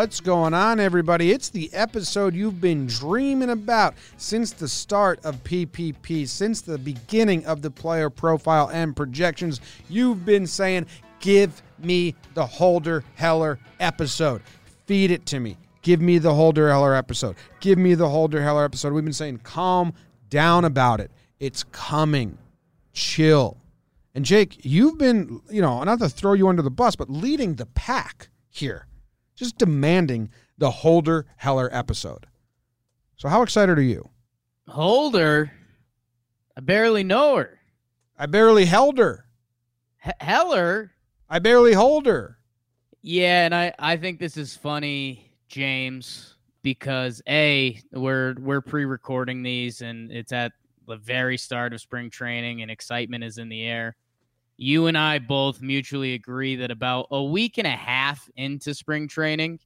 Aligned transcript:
What's 0.00 0.20
going 0.20 0.54
on, 0.54 0.80
everybody? 0.80 1.30
It's 1.30 1.50
the 1.50 1.70
episode 1.74 2.34
you've 2.34 2.58
been 2.58 2.86
dreaming 2.86 3.50
about 3.50 3.92
since 4.16 4.50
the 4.50 4.66
start 4.66 5.22
of 5.26 5.44
PPP, 5.44 6.26
since 6.26 6.62
the 6.62 6.78
beginning 6.78 7.44
of 7.44 7.60
the 7.60 7.70
player 7.70 8.08
profile 8.08 8.70
and 8.72 8.96
projections. 8.96 9.60
You've 9.90 10.24
been 10.24 10.46
saying, 10.46 10.86
give 11.18 11.62
me 11.78 12.14
the 12.32 12.46
Holder 12.46 13.04
Heller 13.14 13.58
episode. 13.78 14.40
Feed 14.86 15.10
it 15.10 15.26
to 15.26 15.38
me. 15.38 15.58
Give 15.82 16.00
me 16.00 16.16
the 16.16 16.32
Holder 16.32 16.70
Heller 16.70 16.94
episode. 16.94 17.36
Give 17.60 17.76
me 17.76 17.92
the 17.92 18.08
Holder 18.08 18.42
Heller 18.42 18.64
episode. 18.64 18.94
We've 18.94 19.04
been 19.04 19.12
saying, 19.12 19.40
calm 19.42 19.92
down 20.30 20.64
about 20.64 21.00
it. 21.00 21.10
It's 21.40 21.62
coming. 21.72 22.38
Chill. 22.94 23.58
And 24.14 24.24
Jake, 24.24 24.64
you've 24.64 24.96
been, 24.96 25.42
you 25.50 25.60
know, 25.60 25.84
not 25.84 25.98
to 25.98 26.08
throw 26.08 26.32
you 26.32 26.48
under 26.48 26.62
the 26.62 26.70
bus, 26.70 26.96
but 26.96 27.10
leading 27.10 27.56
the 27.56 27.66
pack 27.66 28.30
here, 28.48 28.86
just 29.40 29.58
demanding 29.58 30.30
the 30.58 30.70
Holder 30.70 31.26
Heller 31.36 31.68
episode. 31.72 32.26
So, 33.16 33.28
how 33.28 33.42
excited 33.42 33.76
are 33.78 33.82
you? 33.82 34.10
Holder, 34.68 35.50
I 36.56 36.60
barely 36.60 37.02
know 37.02 37.36
her. 37.36 37.58
I 38.16 38.26
barely 38.26 38.66
held 38.66 38.98
her. 38.98 39.24
H- 40.06 40.14
Heller, 40.20 40.92
I 41.28 41.38
barely 41.40 41.72
hold 41.72 42.06
her. 42.06 42.38
yeah, 43.02 43.44
and 43.46 43.54
I 43.54 43.74
I 43.78 43.96
think 43.96 44.18
this 44.20 44.36
is 44.36 44.56
funny, 44.56 45.34
James, 45.48 46.36
because 46.62 47.20
a 47.28 47.80
we're 47.92 48.34
we're 48.38 48.60
pre-recording 48.60 49.42
these 49.42 49.80
and 49.82 50.10
it's 50.12 50.32
at 50.32 50.52
the 50.86 50.96
very 50.96 51.36
start 51.36 51.72
of 51.72 51.80
spring 51.80 52.10
training 52.10 52.62
and 52.62 52.70
excitement 52.70 53.24
is 53.24 53.38
in 53.38 53.48
the 53.48 53.62
air. 53.62 53.96
You 54.62 54.88
and 54.88 54.98
I 54.98 55.20
both 55.20 55.62
mutually 55.62 56.12
agree 56.12 56.54
that 56.56 56.70
about 56.70 57.06
a 57.10 57.24
week 57.24 57.56
and 57.56 57.66
a 57.66 57.70
half 57.70 58.28
into 58.36 58.74
spring 58.74 59.08
training, 59.08 59.58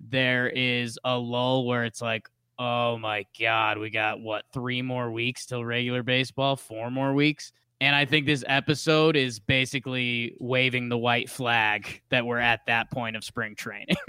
there 0.00 0.48
is 0.48 0.98
a 1.04 1.18
lull 1.18 1.66
where 1.66 1.84
it's 1.84 2.00
like, 2.00 2.26
oh 2.58 2.96
my 2.96 3.26
God, 3.38 3.76
we 3.76 3.90
got 3.90 4.20
what, 4.20 4.44
three 4.54 4.80
more 4.80 5.10
weeks 5.10 5.44
till 5.44 5.62
regular 5.62 6.02
baseball, 6.02 6.56
four 6.56 6.90
more 6.90 7.12
weeks? 7.12 7.52
And 7.82 7.94
I 7.94 8.06
think 8.06 8.24
this 8.24 8.42
episode 8.46 9.16
is 9.16 9.38
basically 9.38 10.34
waving 10.40 10.88
the 10.88 10.96
white 10.96 11.28
flag 11.28 12.00
that 12.08 12.24
we're 12.24 12.38
at 12.38 12.60
that 12.68 12.90
point 12.90 13.16
of 13.16 13.24
spring 13.24 13.54
training. 13.54 13.96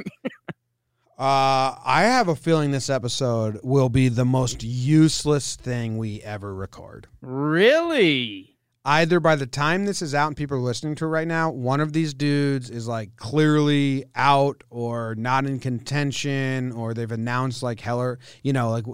Uh, 1.20 1.74
I 1.84 2.04
have 2.04 2.28
a 2.28 2.36
feeling 2.36 2.70
this 2.70 2.92
episode 2.92 3.60
will 3.64 3.90
be 3.90 4.08
the 4.08 4.24
most 4.24 4.62
useless 4.62 5.56
thing 5.56 5.98
we 5.98 6.22
ever 6.22 6.54
record. 6.54 7.08
really? 7.22 8.57
Either 8.88 9.20
by 9.20 9.36
the 9.36 9.46
time 9.46 9.84
this 9.84 10.02
is 10.02 10.16
out 10.16 10.28
and 10.28 10.38
people 10.38 10.56
are 10.56 10.62
listening 10.62 10.96
to 10.96 11.04
it 11.04 11.10
right 11.10 11.28
now, 11.28 11.52
one 11.52 11.82
of 11.82 11.92
these 11.92 12.14
dudes 12.14 12.70
is 12.70 12.88
like 12.88 13.14
clearly 13.18 14.06
out 14.16 14.64
or 14.70 15.14
not 15.16 15.46
in 15.46 15.60
contention, 15.60 16.72
or 16.72 16.94
they've 16.94 17.12
announced 17.12 17.62
like 17.62 17.82
Heller, 17.82 18.18
you 18.44 18.54
know, 18.54 18.70
like, 18.70 18.86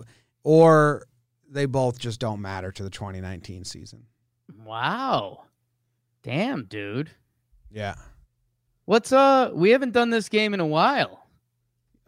or 0.44 1.06
they 1.48 1.68
both 1.68 2.00
just 2.00 2.20
don't 2.20 2.42
matter 2.42 2.72
to 2.72 2.82
the 2.82 2.90
2019 2.90 3.66
season. 3.66 4.08
Wow. 4.66 5.44
Damn, 6.24 6.66
dude. 6.66 7.12
Yeah. 7.72 7.94
What's 8.86 9.12
uh 9.12 9.52
we 9.54 9.70
haven't 9.70 9.92
done 9.92 10.10
this 10.10 10.28
game 10.28 10.56
in 10.56 10.60
a 10.60 10.66
while. 10.66 11.28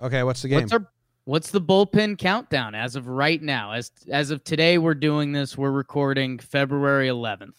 Okay. 0.02 0.24
What's 0.24 0.42
the 0.42 0.48
game? 0.48 0.62
What's 0.62 0.74
our 0.74 0.88
what's 1.26 1.52
the 1.52 1.62
bullpen 1.62 2.18
countdown 2.18 2.74
as 2.74 2.96
of 2.96 3.08
right 3.08 3.44
now? 3.44 3.74
As 3.74 3.92
as 4.10 4.32
of 4.32 4.44
today 4.44 4.80
we're 4.80 4.96
doing 4.96 5.34
this, 5.34 5.56
we're 5.56 5.70
recording 5.70 6.40
February 6.40 7.10
11th. 7.10 7.54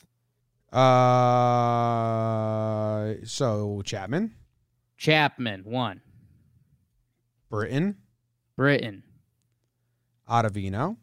Uh, 0.76 0.84
so 3.25 3.81
Chapman, 3.82 4.34
Chapman, 4.98 5.62
1. 5.64 6.00
Britton, 7.48 7.97
Britton, 8.56 9.03
Ottavino, 10.28 10.98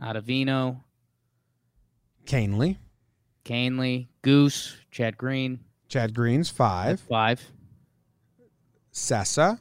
Ottavino, 0.00 0.82
Kahnle, 2.24 2.76
Kahnle, 3.44 4.06
Goose, 4.22 4.76
Chad 4.92 5.18
Green, 5.18 5.58
Chad 5.88 6.14
Green's 6.14 6.48
five, 6.48 7.00
5. 7.00 7.50
Cessa, 8.92 9.58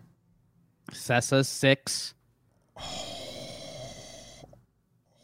Cessa, 0.91 1.43
6. 1.43 2.13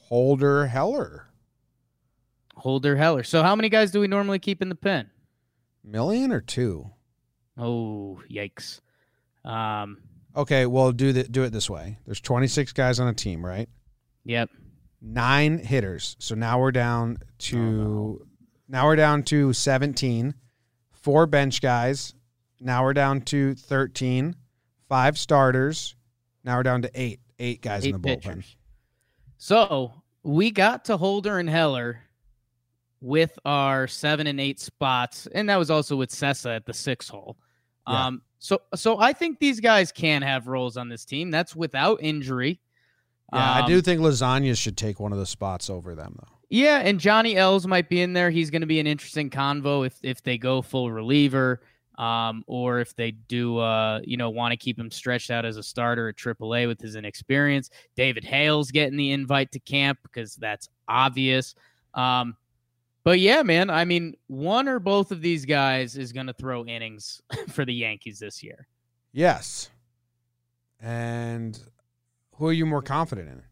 Holder 0.10 0.66
Heller. 0.66 1.31
Holder 2.62 2.96
Heller. 2.96 3.24
So 3.24 3.44
how 3.44 3.56
many 3.56 3.70
guys 3.70 3.92
do 3.92 4.00
we 4.00 4.08
normally 4.08 4.40
keep 4.40 4.62
in 4.62 4.70
the 4.70 4.76
pen? 4.76 5.10
Million 5.84 6.32
or 6.32 6.42
two? 6.42 6.90
Oh, 7.58 8.22
yikes. 8.32 8.80
Um, 9.44 9.98
Okay, 10.36 10.66
well 10.66 10.92
do 10.94 11.12
the, 11.12 11.24
do 11.24 11.44
it 11.44 11.50
this 11.52 11.70
way. 11.70 11.98
There's 12.06 12.22
26 12.22 12.72
guys 12.74 13.00
on 13.02 13.08
a 13.10 13.14
team, 13.14 13.46
right? 13.46 13.68
yep. 14.24 14.50
Nine 15.02 15.58
hitters. 15.58 16.16
So 16.20 16.36
now 16.36 16.60
we're 16.60 16.72
down 16.72 17.18
to 17.40 17.58
Oh, 17.58 17.62
no. 17.62 18.20
now 18.70 18.86
we're 18.86 18.96
down 18.96 19.24
to 19.24 19.52
17. 19.52 20.36
Four 20.92 21.26
bench 21.26 21.60
guys. 21.62 22.14
Now 22.60 22.84
we're 22.84 22.94
down 22.94 23.22
to 23.22 23.56
13. 23.56 24.36
Five 24.88 25.18
starters. 25.18 25.96
Now 26.44 26.58
we're 26.58 26.64
down 26.64 26.84
to 26.84 26.92
eight. 26.94 27.20
Eight 27.40 27.62
guys 27.64 27.84
in 27.86 27.94
the 27.94 27.98
bullpen. 28.00 28.22
pitchers. 28.22 28.56
So 29.38 29.92
we 30.22 30.52
got 30.52 30.86
to 30.86 30.98
Holder 30.98 31.40
and 31.40 31.50
Heller 31.50 32.02
with 33.02 33.38
our 33.46 33.88
seven 33.88 34.28
and 34.28 34.40
eight 34.40 34.60
spots, 34.60 35.28
and 35.34 35.50
that 35.50 35.58
was 35.58 35.70
also 35.72 35.96
with 35.96 36.12
Cessa 36.12 36.56
at 36.56 36.66
the 36.66 36.74
six 36.74 37.10
hole. 37.10 37.38
Yeah. 37.88 38.06
Um, 38.08 38.22
so 38.40 38.62
so 38.76 39.00
I 39.00 39.12
think 39.14 39.40
these 39.40 39.60
guys 39.60 39.92
can 39.92 40.22
have 40.22 40.48
roles 40.48 40.78
on 40.78 40.88
this 40.90 41.04
team. 41.06 41.32
That's 41.32 41.56
without 41.56 42.00
injury. 42.02 42.60
Yeah, 43.34 43.52
I 43.54 43.60
Um, 43.62 43.70
do 43.70 43.82
think 43.82 44.02
lasagna 44.02 44.58
should 44.58 44.78
take 44.78 45.00
one 45.00 45.14
of 45.14 45.20
the 45.20 45.26
spots 45.26 45.70
over 45.70 45.96
them 45.96 46.16
though. 46.20 46.38
Yeah, 46.50 46.80
and 46.80 47.00
Johnny 47.00 47.38
Ells 47.38 47.66
might 47.66 47.88
be 47.88 48.02
in 48.02 48.12
there. 48.14 48.30
He's 48.30 48.50
going 48.50 48.62
to 48.62 48.68
be 48.68 48.80
an 48.80 48.88
interesting 48.88 49.30
convo 49.30 49.86
if 49.86 49.98
if 50.04 50.22
they 50.22 50.38
go 50.38 50.62
full 50.62 50.92
reliever, 50.92 51.62
um, 51.98 52.44
or 52.46 52.80
if 52.82 52.94
they 52.96 53.12
do, 53.12 53.58
uh, 53.58 54.02
you 54.04 54.18
know, 54.18 54.30
want 54.30 54.52
to 54.52 54.58
keep 54.58 54.78
him 54.78 54.92
stretched 54.92 55.32
out 55.32 55.46
as 55.46 55.56
a 55.58 55.64
starter 55.64 56.10
at 56.10 56.18
AAA 56.18 56.68
with 56.68 56.82
his 56.82 56.96
inexperience. 56.96 57.70
David 57.96 58.26
Hale's 58.26 58.70
getting 58.70 58.98
the 58.98 59.12
invite 59.12 59.52
to 59.54 59.60
camp 59.60 60.00
because 60.04 60.36
that's 60.36 60.68
obvious. 60.90 61.56
Um, 61.94 62.36
but 63.04 63.20
yeah, 63.20 63.44
man, 63.44 63.70
I 63.70 63.86
mean, 63.86 64.16
one 64.28 64.68
or 64.68 64.80
both 64.80 65.12
of 65.12 65.22
these 65.22 65.46
guys 65.46 65.98
is 65.98 66.12
going 66.12 66.28
to 66.28 66.34
throw 66.34 66.66
innings 66.66 67.22
for 67.50 67.66
the 67.66 67.74
Yankees 67.74 68.20
this 68.20 68.44
year. 68.44 68.68
Yes. 69.12 69.70
And 70.80 71.60
who 72.36 72.48
are 72.48 72.54
you 72.54 72.66
more 72.66 72.82
confident 72.82 73.30
in? 73.30 73.44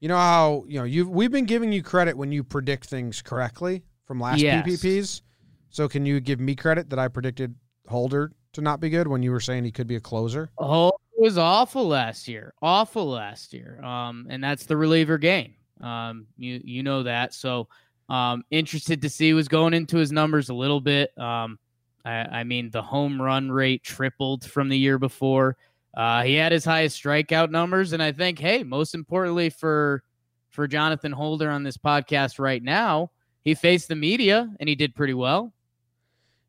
You 0.00 0.08
know 0.08 0.16
how, 0.16 0.64
you 0.68 0.78
know, 0.78 0.84
you 0.84 1.08
we've 1.08 1.30
been 1.30 1.44
giving 1.44 1.72
you 1.72 1.82
credit 1.82 2.16
when 2.16 2.30
you 2.30 2.44
predict 2.44 2.86
things 2.86 3.20
correctly 3.20 3.82
from 4.06 4.20
last 4.20 4.40
Yes. 4.40 4.66
PPPs. 4.66 5.22
So 5.70 5.88
can 5.88 6.06
you 6.06 6.20
give 6.20 6.40
me 6.40 6.54
credit 6.54 6.90
that 6.90 6.98
I 6.98 7.08
predicted 7.08 7.54
Holder 7.88 8.32
to 8.52 8.60
not 8.60 8.80
be 8.80 8.90
good 8.90 9.08
when 9.08 9.22
you 9.22 9.30
were 9.30 9.40
saying 9.40 9.64
he 9.64 9.72
could 9.72 9.86
be 9.86 9.96
a 9.96 10.00
closer? 10.00 10.50
Oh, 10.58 10.88
it 10.88 11.20
was 11.20 11.36
awful 11.36 11.88
last 11.88 12.28
year. 12.28 12.54
Awful 12.62 13.08
last 13.10 13.52
year. 13.52 13.82
Um, 13.82 14.26
and 14.30 14.42
that's 14.42 14.66
the 14.66 14.76
reliever 14.76 15.18
game. 15.18 15.54
Um, 15.80 16.26
you 16.36 16.60
you 16.64 16.82
know 16.82 17.02
that. 17.02 17.34
So 17.34 17.68
um 18.08 18.44
interested 18.50 19.02
to 19.02 19.08
see 19.10 19.32
was 19.34 19.48
going 19.48 19.74
into 19.74 19.98
his 19.98 20.12
numbers 20.12 20.48
a 20.48 20.54
little 20.54 20.80
bit. 20.80 21.16
Um 21.18 21.58
I, 22.04 22.10
I 22.40 22.44
mean 22.44 22.70
the 22.70 22.82
home 22.82 23.20
run 23.20 23.50
rate 23.50 23.82
tripled 23.82 24.44
from 24.44 24.68
the 24.68 24.78
year 24.78 24.98
before. 24.98 25.56
Uh 25.94 26.22
he 26.22 26.34
had 26.34 26.52
his 26.52 26.64
highest 26.64 27.02
strikeout 27.02 27.50
numbers, 27.50 27.92
and 27.92 28.02
I 28.02 28.12
think, 28.12 28.38
hey, 28.38 28.62
most 28.62 28.94
importantly 28.94 29.50
for 29.50 30.02
for 30.48 30.66
Jonathan 30.66 31.12
Holder 31.12 31.50
on 31.50 31.62
this 31.62 31.76
podcast 31.76 32.38
right 32.38 32.62
now, 32.62 33.10
he 33.42 33.54
faced 33.54 33.88
the 33.88 33.96
media 33.96 34.50
and 34.58 34.68
he 34.68 34.74
did 34.74 34.94
pretty 34.94 35.14
well. 35.14 35.52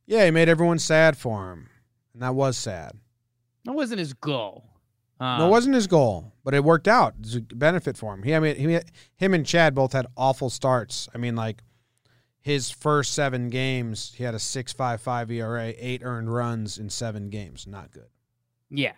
Yeah, 0.06 0.26
he 0.26 0.32
made 0.32 0.50
everyone 0.50 0.80
sad 0.80 1.18
for 1.18 1.52
him. 1.52 1.70
And 2.14 2.24
that 2.24 2.34
was 2.34 2.58
sad. 2.58 2.94
That 3.66 3.74
wasn't 3.74 4.00
his 4.00 4.14
goal. 4.14 4.69
Um, 5.20 5.40
no, 5.40 5.48
it 5.48 5.50
wasn't 5.50 5.76
his 5.76 5.88
goal, 5.88 6.32
but 6.44 6.54
it 6.54 6.64
worked 6.64 6.88
out. 6.88 7.14
It's 7.20 7.36
a 7.36 7.42
benefit 7.42 7.98
for 7.98 8.14
him. 8.14 8.24
He, 8.24 8.34
I 8.34 8.40
mean, 8.40 8.56
he, 8.56 8.80
him 9.18 9.34
and 9.34 9.46
Chad 9.46 9.76
both 9.76 9.92
had 9.94 10.06
awful 10.16 10.50
starts. 10.50 11.10
I 11.14 11.18
mean, 11.18 11.36
like 11.36 11.62
his 12.42 12.72
first 12.72 13.14
seven 13.14 13.50
games, 13.50 14.14
he 14.16 14.24
had 14.24 14.34
a 14.34 14.40
six 14.40 14.72
five 14.72 15.02
five 15.02 15.30
ERA, 15.30 15.74
eight 15.78 16.02
earned 16.04 16.34
runs 16.34 16.78
in 16.78 16.90
seven 16.90 17.30
games. 17.30 17.68
Not 17.68 17.92
good. 17.92 18.08
Yeah. 18.70 18.94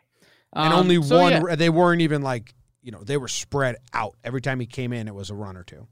and 0.53 0.73
Um, 0.73 0.79
only 0.79 1.01
so, 1.01 1.17
one. 1.19 1.31
yeah. 1.47 1.55
They 1.55 1.69
weren't 1.69 2.01
even 2.01 2.21
like 2.21 2.53
you 2.83 2.91
know 2.91 3.03
they 3.03 3.17
were 3.17 3.27
spread 3.27 3.77
out. 3.93 4.15
Every 4.23 4.41
time 4.41 4.59
he 4.59 4.65
came 4.67 4.93
in, 4.93 5.07
it 5.07 5.15
was 5.15 5.29
a 5.31 5.35
run 5.35 5.57
or 5.57 5.63
two. 5.63 5.87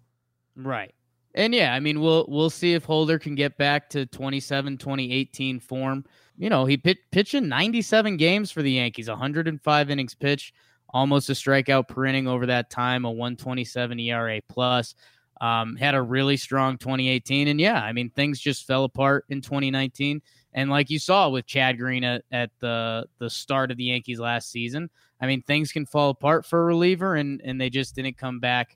Right. 0.56 0.94
And 1.40 1.56
yeah, 1.56 1.74
I 1.74 1.80
mean, 1.80 2.02
we'll 2.02 2.26
we'll 2.28 2.50
see 2.50 2.74
if 2.74 2.84
Holder 2.84 3.18
can 3.18 3.34
get 3.34 3.58
back 3.58 3.90
to 3.92 4.06
27, 4.06 4.78
2018 4.78 5.62
form. 5.62 6.04
You 6.38 6.50
know, 6.50 6.66
he 6.66 6.76
pit, 6.76 6.98
pitched 7.12 7.34
in 7.34 7.48
97 7.48 8.18
games 8.18 8.52
for 8.52 8.62
the 8.62 8.72
Yankees, 8.72 9.08
105 9.08 9.90
innings 9.90 10.14
pitched, 10.14 10.54
almost 10.90 11.30
a 11.30 11.34
strikeout 11.34 11.88
per 11.88 12.06
inning 12.06 12.28
over 12.28 12.46
that 12.48 12.70
time, 12.70 13.06
a 13.06 13.12
127 13.12 14.00
ERA 14.02 14.42
plus. 14.50 14.96
Um, 15.40 15.78
had 15.78 15.96
a 15.96 16.02
really 16.02 16.36
strong 16.36 16.78
2018, 16.78 17.48
and 17.48 17.62
yeah, 17.62 17.82
I 17.82 17.94
mean 17.94 18.10
things 18.10 18.42
just 18.42 18.68
fell 18.68 18.84
apart 18.84 19.24
in 19.30 19.40
2019. 19.40 20.22
And 20.52 20.70
like 20.70 20.90
you 20.90 21.00
saw 21.00 21.30
with 21.30 21.46
Chad 21.46 21.78
Green 21.78 22.04
at, 22.04 22.26
at 22.34 22.50
the 22.60 23.06
the 23.20 23.30
start 23.30 23.72
of 23.72 23.78
the 23.78 23.86
Yankees 23.86 24.20
last 24.20 24.52
season, 24.52 24.90
I 25.22 25.28
mean 25.28 25.42
things 25.44 25.72
can 25.72 25.86
fall 25.86 26.10
apart 26.10 26.46
for 26.46 26.60
a 26.60 26.66
reliever, 26.66 27.16
and 27.16 27.40
and 27.46 27.62
they 27.62 27.70
just 27.70 27.96
didn't 27.96 28.18
come 28.18 28.42
back 28.42 28.76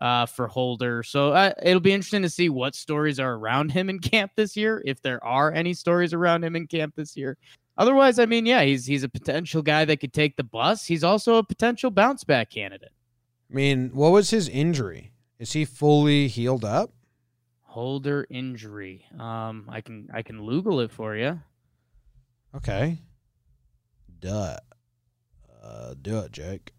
uh, 0.00 0.26
for 0.26 0.46
Holder. 0.46 1.02
So 1.02 1.32
uh, 1.32 1.52
it'll 1.62 1.80
be 1.80 1.92
interesting 1.92 2.22
to 2.22 2.30
see 2.30 2.48
what 2.48 2.74
stories 2.74 3.20
are 3.20 3.34
around 3.34 3.72
him 3.72 3.88
in 3.88 3.98
camp 3.98 4.32
this 4.36 4.56
year, 4.56 4.82
if 4.84 5.00
there 5.02 5.22
are 5.24 5.52
any 5.52 5.74
stories 5.74 6.12
around 6.12 6.44
him 6.44 6.56
in 6.56 6.66
camp 6.66 6.94
this 6.96 7.16
year. 7.16 7.36
Otherwise, 7.76 8.18
I 8.18 8.26
mean, 8.26 8.46
yeah, 8.46 8.62
he's 8.62 8.86
he's 8.86 9.02
a 9.02 9.08
potential 9.08 9.60
guy 9.62 9.84
that 9.84 9.98
could 9.98 10.12
take 10.12 10.36
the 10.36 10.44
bus. 10.44 10.86
He's 10.86 11.02
also 11.02 11.36
a 11.36 11.42
potential 11.42 11.90
bounce 11.90 12.22
back 12.22 12.50
candidate. 12.50 12.92
I 13.50 13.54
mean, 13.54 13.90
what 13.92 14.12
was 14.12 14.30
his 14.30 14.48
injury? 14.48 15.12
Is 15.38 15.52
he 15.52 15.64
fully 15.64 16.28
healed 16.28 16.64
up? 16.64 16.92
Holder 17.62 18.26
injury. 18.30 19.04
Um, 19.18 19.68
I 19.68 19.80
can 19.80 20.08
I 20.14 20.22
can 20.22 20.44
Google 20.46 20.80
it 20.80 20.92
for 20.92 21.16
you. 21.16 21.40
Okay. 22.54 23.00
Duh. 24.20 24.58
Uh, 25.62 25.94
do 26.00 26.18
it, 26.18 26.30
Jake. 26.30 26.73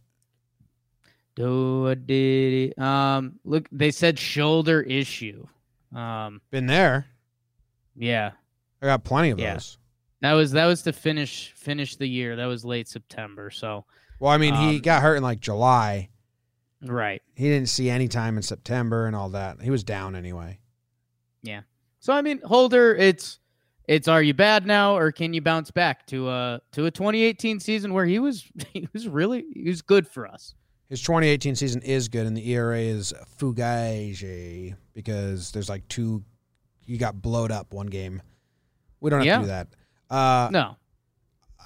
Do 1.35 1.87
a 1.87 2.73
Um, 2.77 3.39
look, 3.43 3.67
they 3.71 3.91
said 3.91 4.17
shoulder 4.17 4.81
issue. 4.81 5.45
Um, 5.93 6.41
been 6.49 6.65
there. 6.65 7.07
Yeah, 7.95 8.31
I 8.81 8.85
got 8.85 9.03
plenty 9.03 9.31
of 9.31 9.39
yeah. 9.39 9.53
those. 9.53 9.77
That 10.21 10.33
was 10.33 10.51
that 10.51 10.65
was 10.65 10.81
to 10.83 10.93
finish 10.93 11.53
finish 11.55 11.97
the 11.97 12.07
year. 12.07 12.35
That 12.35 12.45
was 12.45 12.63
late 12.63 12.87
September. 12.87 13.49
So, 13.51 13.85
well, 14.19 14.31
I 14.31 14.37
mean, 14.37 14.55
he 14.55 14.75
um, 14.75 14.79
got 14.79 15.01
hurt 15.01 15.15
in 15.15 15.23
like 15.23 15.39
July. 15.39 16.09
Right. 16.81 17.21
He 17.35 17.49
didn't 17.49 17.69
see 17.69 17.89
any 17.89 18.07
time 18.07 18.37
in 18.37 18.43
September 18.43 19.07
and 19.07 19.15
all 19.15 19.29
that. 19.29 19.61
He 19.61 19.69
was 19.69 19.83
down 19.83 20.15
anyway. 20.15 20.59
Yeah. 21.41 21.61
So 21.99 22.13
I 22.13 22.21
mean, 22.21 22.41
Holder, 22.43 22.95
it's 22.95 23.39
it's 23.87 24.07
are 24.07 24.21
you 24.21 24.33
bad 24.33 24.65
now 24.65 24.97
or 24.97 25.11
can 25.11 25.33
you 25.33 25.41
bounce 25.41 25.71
back 25.71 26.05
to 26.07 26.29
a 26.29 26.61
to 26.73 26.85
a 26.85 26.91
2018 26.91 27.59
season 27.59 27.93
where 27.93 28.05
he 28.05 28.19
was 28.19 28.45
he 28.73 28.87
was 28.93 29.07
really 29.07 29.45
he 29.53 29.67
was 29.67 29.81
good 29.81 30.07
for 30.07 30.27
us. 30.27 30.53
His 30.89 31.01
2018 31.01 31.55
season 31.55 31.81
is 31.81 32.07
good, 32.09 32.27
and 32.27 32.37
the 32.37 32.47
ERA 32.51 32.79
is 32.79 33.13
fugage 33.39 34.75
because 34.93 35.51
there's 35.51 35.69
like 35.69 35.87
two. 35.87 36.23
You 36.85 36.97
got 36.97 37.21
blowed 37.21 37.51
up 37.51 37.73
one 37.73 37.87
game. 37.87 38.21
We 38.99 39.09
don't 39.09 39.19
have 39.21 39.25
Yeah. 39.25 39.35
to 39.37 39.41
do 39.43 39.47
that. 39.47 39.67
Uh, 40.09 40.49
No. 40.51 40.75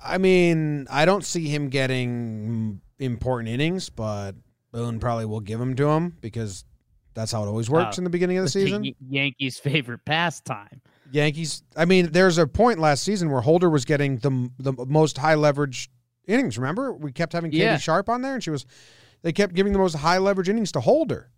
I 0.01 0.17
mean, 0.17 0.87
I 0.89 1.03
don't 1.03 1.25
see 1.25 1.49
him 1.49 1.67
getting 1.67 2.79
important 2.99 3.49
innings, 3.49 3.89
but 3.89 4.33
Boone 4.71 4.99
probably 4.99 5.25
will 5.25 5.41
give 5.41 5.59
them 5.59 5.75
to 5.75 5.89
him 5.89 6.15
because 6.21 6.63
that's 7.13 7.33
how 7.33 7.43
it 7.43 7.47
always 7.47 7.69
works 7.69 7.97
Oh, 7.97 7.99
in 7.99 8.03
the 8.05 8.09
beginning 8.09 8.37
of 8.37 8.45
the 8.45 8.49
season. 8.49 8.83
Y- 8.83 8.95
Yankees' 9.09 9.59
favorite 9.59 10.05
pastime. 10.05 10.81
Yankees. 11.11 11.63
I 11.75 11.83
mean, 11.83 12.11
there's 12.13 12.37
a 12.37 12.47
point 12.47 12.79
last 12.79 13.03
season 13.03 13.29
where 13.29 13.41
Holder 13.41 13.69
was 13.69 13.83
getting 13.83 14.17
the 14.19 14.49
the 14.59 14.71
most 14.87 15.17
high 15.17 15.35
leverage 15.35 15.89
innings. 16.27 16.57
Remember, 16.57 16.93
we 16.93 17.11
kept 17.11 17.33
having 17.33 17.51
Katie 17.51 17.63
Yeah. 17.63 17.77
Sharp 17.77 18.07
on 18.07 18.21
there, 18.21 18.35
and 18.35 18.43
she 18.43 18.51
was. 18.51 18.65
They 19.21 19.33
kept 19.33 19.53
giving 19.53 19.73
the 19.73 19.79
most 19.79 19.95
high 19.95 20.17
leverage 20.17 20.49
innings 20.49 20.71
to 20.73 20.79
Holder. 20.79 21.31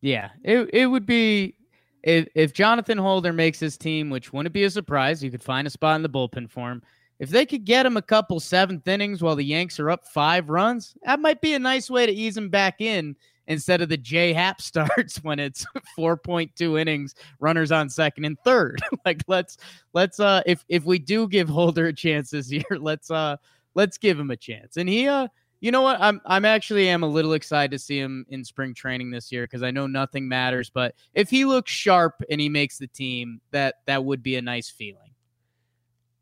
Yeah, 0.00 0.30
it 0.42 0.70
it 0.72 0.86
would 0.86 1.06
be 1.06 1.54
if 2.02 2.28
if 2.34 2.52
Jonathan 2.52 2.98
Holder 2.98 3.32
makes 3.32 3.60
his 3.60 3.76
team, 3.76 4.10
which 4.10 4.32
wouldn't 4.32 4.52
be 4.52 4.64
a 4.64 4.70
surprise. 4.70 5.22
You 5.22 5.30
could 5.30 5.42
find 5.42 5.66
a 5.66 5.70
spot 5.70 5.96
in 5.96 6.02
the 6.02 6.08
bullpen 6.08 6.50
for 6.50 6.70
him. 6.70 6.82
If 7.18 7.30
they 7.30 7.46
could 7.46 7.64
get 7.64 7.86
him 7.86 7.96
a 7.96 8.02
couple 8.02 8.40
seventh 8.40 8.88
innings 8.88 9.22
while 9.22 9.36
the 9.36 9.44
Yanks 9.44 9.78
are 9.78 9.90
up 9.90 10.04
five 10.06 10.50
runs, 10.50 10.94
that 11.04 11.20
might 11.20 11.40
be 11.40 11.54
a 11.54 11.58
nice 11.58 11.88
way 11.88 12.04
to 12.04 12.12
ease 12.12 12.36
him 12.36 12.48
back 12.48 12.80
in 12.80 13.14
instead 13.46 13.80
of 13.80 13.88
the 13.88 13.96
J 13.96 14.32
Happ 14.32 14.60
starts 14.60 15.22
when 15.22 15.38
it's 15.38 15.64
4.2 15.98 16.80
innings, 16.80 17.14
runners 17.38 17.70
on 17.70 17.88
second 17.88 18.24
and 18.24 18.38
third. 18.40 18.82
like 19.04 19.22
let's 19.28 19.56
let's 19.92 20.18
uh 20.18 20.42
if 20.46 20.64
if 20.68 20.84
we 20.84 20.98
do 20.98 21.28
give 21.28 21.48
Holder 21.48 21.86
a 21.86 21.92
chance 21.92 22.30
this 22.30 22.50
year, 22.50 22.64
let's 22.80 23.10
uh 23.10 23.36
let's 23.74 23.98
give 23.98 24.18
him 24.18 24.30
a 24.30 24.36
chance. 24.36 24.76
And 24.76 24.88
he 24.88 25.06
uh 25.06 25.28
you 25.62 25.70
know 25.70 25.82
what? 25.82 25.98
I'm 26.00 26.20
I'm 26.26 26.44
actually 26.44 26.88
am 26.88 27.04
a 27.04 27.06
little 27.06 27.34
excited 27.34 27.70
to 27.70 27.78
see 27.78 27.96
him 27.96 28.26
in 28.28 28.44
spring 28.44 28.74
training 28.74 29.12
this 29.12 29.30
year 29.30 29.44
because 29.44 29.62
I 29.62 29.70
know 29.70 29.86
nothing 29.86 30.28
matters, 30.28 30.70
but 30.70 30.96
if 31.14 31.30
he 31.30 31.44
looks 31.44 31.70
sharp 31.70 32.20
and 32.28 32.40
he 32.40 32.48
makes 32.48 32.78
the 32.78 32.88
team, 32.88 33.40
that 33.52 33.76
that 33.86 34.04
would 34.04 34.24
be 34.24 34.34
a 34.34 34.42
nice 34.42 34.68
feeling. 34.68 35.14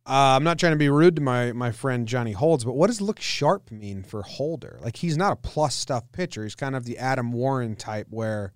Uh, 0.06 0.36
I'm 0.36 0.44
not 0.44 0.58
trying 0.58 0.72
to 0.72 0.78
be 0.78 0.90
rude 0.90 1.16
to 1.16 1.22
my 1.22 1.52
my 1.52 1.72
friend 1.72 2.06
Johnny 2.06 2.32
Holds, 2.32 2.64
but 2.64 2.74
what 2.74 2.88
does 2.88 3.00
look 3.00 3.18
sharp 3.18 3.70
mean 3.70 4.02
for 4.02 4.22
Holder? 4.22 4.78
Like 4.82 4.96
he's 4.96 5.16
not 5.16 5.32
a 5.32 5.36
plus 5.36 5.74
stuff 5.74 6.04
pitcher. 6.12 6.42
He's 6.42 6.54
kind 6.54 6.76
of 6.76 6.84
the 6.84 6.98
Adam 6.98 7.32
Warren 7.32 7.76
type, 7.76 8.08
where, 8.10 8.52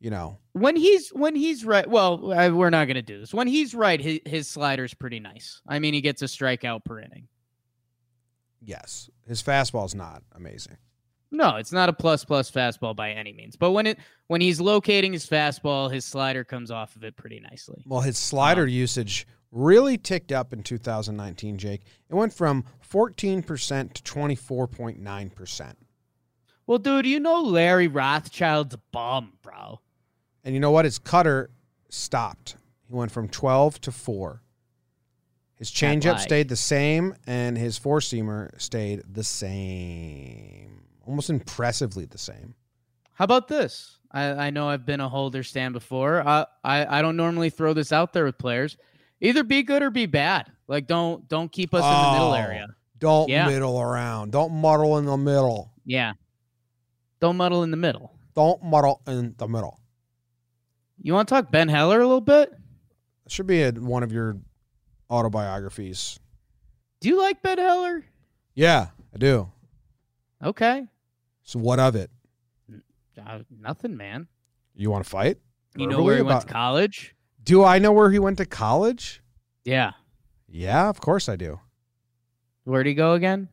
you 0.00 0.10
know, 0.10 0.38
When 0.54 0.74
he's 0.74 1.10
when 1.10 1.36
he's 1.36 1.64
right, 1.64 1.88
well, 1.88 2.32
I, 2.32 2.48
we're 2.48 2.70
not 2.70 2.86
going 2.86 2.96
to 2.96 3.02
do 3.02 3.20
this. 3.20 3.32
When 3.32 3.46
he's 3.46 3.76
right, 3.76 4.00
his, 4.00 4.18
his 4.26 4.48
slider's 4.48 4.94
pretty 4.94 5.20
nice. 5.20 5.60
I 5.68 5.78
mean, 5.78 5.94
he 5.94 6.00
gets 6.00 6.20
a 6.22 6.26
strikeout 6.26 6.84
per 6.84 6.98
inning. 6.98 7.28
Yes, 8.64 9.10
his 9.26 9.42
fastball's 9.42 9.94
not 9.94 10.22
amazing. 10.32 10.76
No, 11.30 11.56
it's 11.56 11.72
not 11.72 11.88
a 11.88 11.92
plus 11.92 12.24
plus 12.24 12.50
fastball 12.50 12.94
by 12.94 13.10
any 13.10 13.32
means. 13.32 13.56
But 13.56 13.72
when 13.72 13.86
it 13.86 13.98
when 14.28 14.40
he's 14.40 14.60
locating 14.60 15.12
his 15.12 15.26
fastball, 15.26 15.92
his 15.92 16.04
slider 16.04 16.44
comes 16.44 16.70
off 16.70 16.94
of 16.94 17.02
it 17.02 17.16
pretty 17.16 17.40
nicely. 17.40 17.82
Well, 17.86 18.02
his 18.02 18.16
slider 18.16 18.66
usage 18.66 19.26
really 19.50 19.98
ticked 19.98 20.32
up 20.32 20.52
in 20.52 20.62
2019, 20.62 21.58
Jake. 21.58 21.82
It 22.08 22.14
went 22.14 22.32
from 22.32 22.64
14% 22.88 23.92
to 23.92 24.02
24.9%. 24.02 25.74
Well, 26.66 26.78
dude, 26.78 27.06
you 27.06 27.20
know 27.20 27.40
Larry 27.42 27.88
Rothschild's 27.88 28.74
a 28.74 28.80
bum, 28.92 29.34
bro. 29.42 29.80
And 30.44 30.54
you 30.54 30.60
know 30.60 30.70
what? 30.70 30.84
His 30.84 30.98
cutter 30.98 31.50
stopped. 31.88 32.56
He 32.86 32.94
went 32.94 33.12
from 33.12 33.28
12 33.28 33.80
to 33.82 33.92
4. 33.92 34.42
His 35.56 35.70
changeup 35.70 36.18
stayed 36.18 36.48
the 36.48 36.56
same, 36.56 37.14
and 37.26 37.56
his 37.56 37.78
four 37.78 38.00
seamer 38.00 38.60
stayed 38.60 39.02
the 39.08 39.22
same. 39.24 40.82
Almost 41.06 41.30
impressively 41.30 42.06
the 42.06 42.18
same. 42.18 42.54
How 43.12 43.24
about 43.24 43.46
this? 43.48 43.98
I, 44.10 44.24
I 44.46 44.50
know 44.50 44.68
I've 44.68 44.84
been 44.86 45.00
a 45.00 45.08
holder 45.08 45.42
stand 45.42 45.72
before. 45.74 46.26
Uh, 46.26 46.44
I 46.64 46.98
I 46.98 47.02
don't 47.02 47.16
normally 47.16 47.50
throw 47.50 47.72
this 47.72 47.92
out 47.92 48.12
there 48.12 48.24
with 48.24 48.38
players. 48.38 48.76
Either 49.20 49.44
be 49.44 49.62
good 49.62 49.82
or 49.82 49.90
be 49.90 50.06
bad. 50.06 50.50
Like 50.66 50.86
don't 50.86 51.28
don't 51.28 51.50
keep 51.50 51.72
us 51.74 51.84
in 51.84 51.90
the 52.06 52.12
middle 52.12 52.32
Oh. 52.32 52.34
area. 52.34 52.66
Don't 52.98 53.28
Yeah. 53.28 53.46
middle 53.48 53.80
around. 53.80 54.32
Don't 54.32 54.52
muddle 54.52 54.98
in 54.98 55.04
the 55.04 55.16
middle. 55.16 55.72
Yeah. 55.84 56.14
Don't 57.20 57.36
muddle 57.36 57.62
in 57.62 57.70
the 57.70 57.76
middle. 57.76 58.12
Don't 58.34 58.62
muddle 58.62 59.00
in 59.06 59.34
the 59.38 59.46
middle. 59.48 59.78
You 61.00 61.12
want 61.12 61.28
to 61.28 61.34
talk 61.34 61.50
Ben 61.50 61.68
Heller 61.68 62.00
a 62.00 62.06
little 62.06 62.20
bit? 62.20 62.50
It 63.26 63.32
should 63.32 63.46
be 63.46 63.62
a, 63.62 63.70
one 63.72 64.02
of 64.02 64.12
your 64.12 64.38
autobiographies. 65.10 66.18
Do 67.00 67.08
you 67.08 67.18
like 67.18 67.42
Ben 67.42 67.58
Heller? 67.58 68.04
Yeah, 68.54 68.88
I 69.14 69.18
do. 69.18 69.50
Okay. 70.42 70.86
So 71.42 71.58
what 71.58 71.78
of 71.78 71.96
it? 71.96 72.10
Uh, 73.24 73.40
nothing, 73.50 73.96
man. 73.96 74.26
You 74.74 74.90
want 74.90 75.04
to 75.04 75.10
fight? 75.10 75.38
You 75.76 75.86
know 75.86 76.02
where 76.02 76.16
he 76.16 76.22
went 76.22 76.42
to 76.42 76.46
college? 76.46 77.14
Do 77.42 77.64
I 77.64 77.78
know 77.78 77.92
where 77.92 78.10
he 78.10 78.18
went 78.18 78.38
to 78.38 78.46
college? 78.46 79.22
Yeah. 79.64 79.92
Yeah, 80.48 80.88
of 80.88 81.00
course 81.00 81.28
I 81.28 81.36
do. 81.36 81.60
Where'd 82.64 82.86
he 82.86 82.94
go 82.94 83.12
again? 83.12 83.48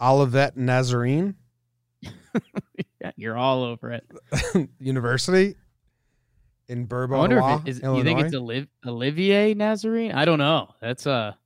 Olivet 0.00 0.56
Nazarene 0.56 1.36
Yeah, 3.00 3.12
you're 3.16 3.36
all 3.36 3.62
over 3.62 3.92
it. 3.92 4.68
University 4.78 5.54
in 6.68 6.82
I 6.82 6.84
Bourbon, 6.84 7.18
wonder 7.18 7.38
if 7.38 7.60
it 7.62 7.68
is. 7.68 7.80
Illinois. 7.80 7.98
You 7.98 8.04
think 8.04 8.20
it's 8.20 8.34
Oliv- 8.34 8.68
Olivier 8.86 9.54
Nazarene? 9.54 10.12
I 10.12 10.24
don't 10.24 10.38
know. 10.38 10.74
That's 10.80 11.06
a 11.06 11.36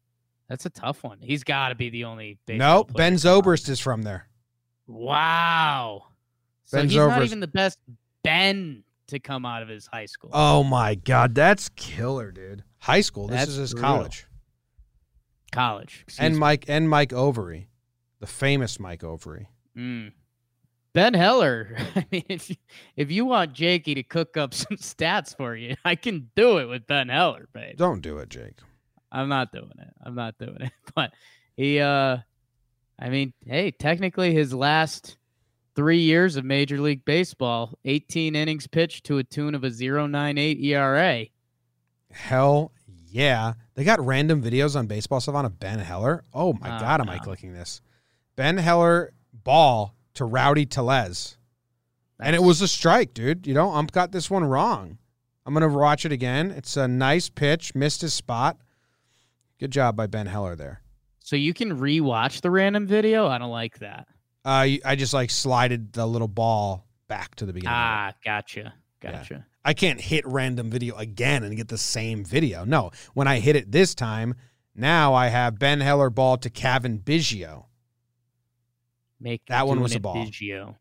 that's 0.48 0.66
a 0.66 0.70
tough 0.70 1.04
one. 1.04 1.18
He's 1.20 1.44
got 1.44 1.68
to 1.70 1.74
be 1.74 1.90
the 1.90 2.04
only. 2.04 2.38
nope. 2.48 2.92
Ben. 2.94 3.14
Zobrist 3.14 3.68
is 3.68 3.80
from 3.80 4.02
there. 4.02 4.28
Wow. 4.86 6.04
So 6.64 6.78
Ben 6.78 6.88
he's 6.88 6.96
not 6.96 7.22
even 7.22 7.40
the 7.40 7.46
best 7.46 7.78
Ben 8.22 8.84
to 9.08 9.18
come 9.18 9.44
out 9.44 9.62
of 9.62 9.68
his 9.68 9.86
high 9.86 10.06
school. 10.06 10.30
Oh 10.32 10.62
my 10.64 10.94
God, 10.94 11.34
that's 11.34 11.68
killer, 11.70 12.30
dude. 12.32 12.64
High 12.78 13.00
school. 13.02 13.26
This 13.28 13.40
That's 13.40 13.50
is 13.52 13.56
his 13.56 13.74
brutal. 13.74 13.90
college. 13.90 14.26
College. 15.52 16.04
And 16.18 16.34
me. 16.34 16.40
Mike 16.40 16.64
and 16.68 16.88
Mike 16.88 17.10
Overy, 17.10 17.66
the 18.20 18.26
famous 18.26 18.80
Mike 18.80 19.02
Overy. 19.02 19.46
Mm. 19.76 20.12
Ben 20.92 21.14
Heller. 21.14 21.76
I 21.96 22.06
mean, 22.10 22.24
if 22.28 22.50
you, 22.50 22.56
if 22.96 23.10
you 23.10 23.24
want 23.24 23.52
Jakey 23.52 23.94
to 23.94 24.02
cook 24.02 24.36
up 24.36 24.54
some 24.54 24.76
stats 24.76 25.36
for 25.36 25.54
you, 25.54 25.76
I 25.84 25.94
can 25.94 26.30
do 26.34 26.58
it 26.58 26.66
with 26.66 26.86
Ben 26.86 27.08
Heller, 27.08 27.48
babe. 27.52 27.76
Don't 27.76 28.00
do 28.00 28.18
it, 28.18 28.28
Jake. 28.28 28.56
I'm 29.12 29.28
not 29.28 29.52
doing 29.52 29.72
it. 29.78 29.92
I'm 30.04 30.14
not 30.14 30.38
doing 30.38 30.58
it. 30.60 30.72
But 30.94 31.12
he 31.56 31.78
uh 31.80 32.18
I 32.98 33.08
mean, 33.08 33.32
hey, 33.46 33.70
technically 33.70 34.34
his 34.34 34.52
last 34.52 35.16
3 35.76 35.98
years 35.98 36.36
of 36.36 36.44
Major 36.44 36.78
League 36.80 37.04
Baseball, 37.04 37.78
18 37.84 38.34
innings 38.36 38.66
pitched 38.66 39.04
to 39.06 39.18
a 39.18 39.24
tune 39.24 39.54
of 39.54 39.64
a 39.64 39.70
0.98 39.70 40.62
ERA. 40.64 41.26
Hell 42.10 42.72
yeah. 43.08 43.54
They 43.74 43.84
got 43.84 44.04
random 44.04 44.42
videos 44.42 44.76
on 44.76 44.86
Baseball 44.86 45.20
Savant 45.20 45.46
of 45.46 45.58
Ben 45.58 45.78
Heller. 45.78 46.24
Oh 46.34 46.52
my 46.52 46.76
Oh, 46.76 46.80
God, 46.80 47.00
am 47.00 47.08
I 47.08 47.18
clicking 47.18 47.52
this? 47.54 47.80
Ben 48.36 48.56
Heller 48.58 49.12
ball 49.32 49.94
to 50.14 50.24
Rowdy 50.24 50.66
Tellez. 50.66 51.36
And 52.20 52.36
it 52.36 52.42
was 52.42 52.60
a 52.60 52.68
strike, 52.68 53.14
dude. 53.14 53.46
You 53.46 53.54
know, 53.54 53.72
Ump 53.72 53.92
got 53.92 54.12
this 54.12 54.30
one 54.30 54.44
wrong. 54.44 54.98
I'm 55.46 55.54
going 55.54 55.68
to 55.68 55.76
watch 55.76 56.04
it 56.04 56.12
again. 56.12 56.50
It's 56.50 56.76
a 56.76 56.86
nice 56.86 57.28
pitch, 57.28 57.74
missed 57.74 58.02
his 58.02 58.12
spot. 58.12 58.58
Good 59.58 59.70
job 59.70 59.96
by 59.96 60.06
Ben 60.06 60.26
Heller 60.26 60.54
there. 60.54 60.82
So 61.20 61.36
you 61.36 61.54
can 61.54 61.78
rewatch 61.78 62.40
the 62.40 62.50
random 62.50 62.86
video. 62.86 63.26
I 63.26 63.38
don't 63.38 63.50
like 63.50 63.78
that. 63.78 64.06
Uh, 64.44 64.66
I 64.84 64.96
just 64.96 65.12
like 65.14 65.30
slided 65.30 65.92
the 65.92 66.06
little 66.06 66.28
ball 66.28 66.86
back 67.08 67.34
to 67.36 67.46
the 67.46 67.52
beginning. 67.52 67.74
Ah, 67.76 68.12
gotcha, 68.24 68.74
gotcha. 69.00 69.34
Yeah. 69.34 69.40
I 69.64 69.74
can't 69.74 70.00
hit 70.00 70.26
random 70.26 70.70
video 70.70 70.96
again 70.96 71.44
and 71.44 71.56
get 71.56 71.68
the 71.68 71.78
same 71.78 72.24
video. 72.24 72.64
No, 72.64 72.90
when 73.12 73.28
I 73.28 73.40
hit 73.40 73.56
it 73.56 73.70
this 73.70 73.94
time, 73.94 74.34
now 74.74 75.12
I 75.12 75.28
have 75.28 75.58
Ben 75.58 75.80
Heller 75.80 76.08
ball 76.08 76.38
to 76.38 76.48
Cavan 76.48 76.98
Biggio. 76.98 77.66
Make 79.20 79.44
that 79.46 79.66
one 79.66 79.80
was 79.80 79.94
a 79.94 80.00
ball. 80.00 80.16
Biggio. 80.16 80.76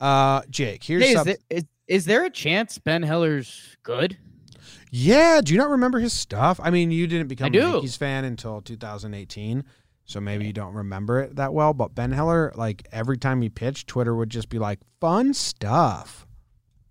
Uh, 0.00 0.42
Jake, 0.50 0.84
here's 0.84 1.02
hey, 1.02 1.10
is, 1.10 1.14
something. 1.14 1.36
Is, 1.50 1.64
is 1.88 2.04
there 2.04 2.24
a 2.24 2.30
chance 2.30 2.78
Ben 2.78 3.02
Heller's 3.02 3.76
good? 3.82 4.16
Yeah. 4.90 5.40
Do 5.42 5.52
you 5.52 5.58
not 5.58 5.70
remember 5.70 5.98
his 5.98 6.12
stuff? 6.12 6.60
I 6.62 6.70
mean, 6.70 6.90
you 6.90 7.06
didn't 7.06 7.28
become 7.28 7.52
a 7.52 7.56
Yankees 7.56 7.96
fan 7.96 8.24
until 8.24 8.60
2018, 8.60 9.64
so 10.04 10.20
maybe 10.20 10.46
you 10.46 10.52
don't 10.52 10.74
remember 10.74 11.20
it 11.20 11.36
that 11.36 11.52
well. 11.52 11.74
But 11.74 11.94
Ben 11.94 12.12
Heller, 12.12 12.52
like 12.54 12.86
every 12.92 13.18
time 13.18 13.42
he 13.42 13.48
pitched, 13.48 13.88
Twitter 13.88 14.14
would 14.14 14.30
just 14.30 14.48
be 14.48 14.58
like, 14.58 14.78
"Fun 15.00 15.34
stuff." 15.34 16.26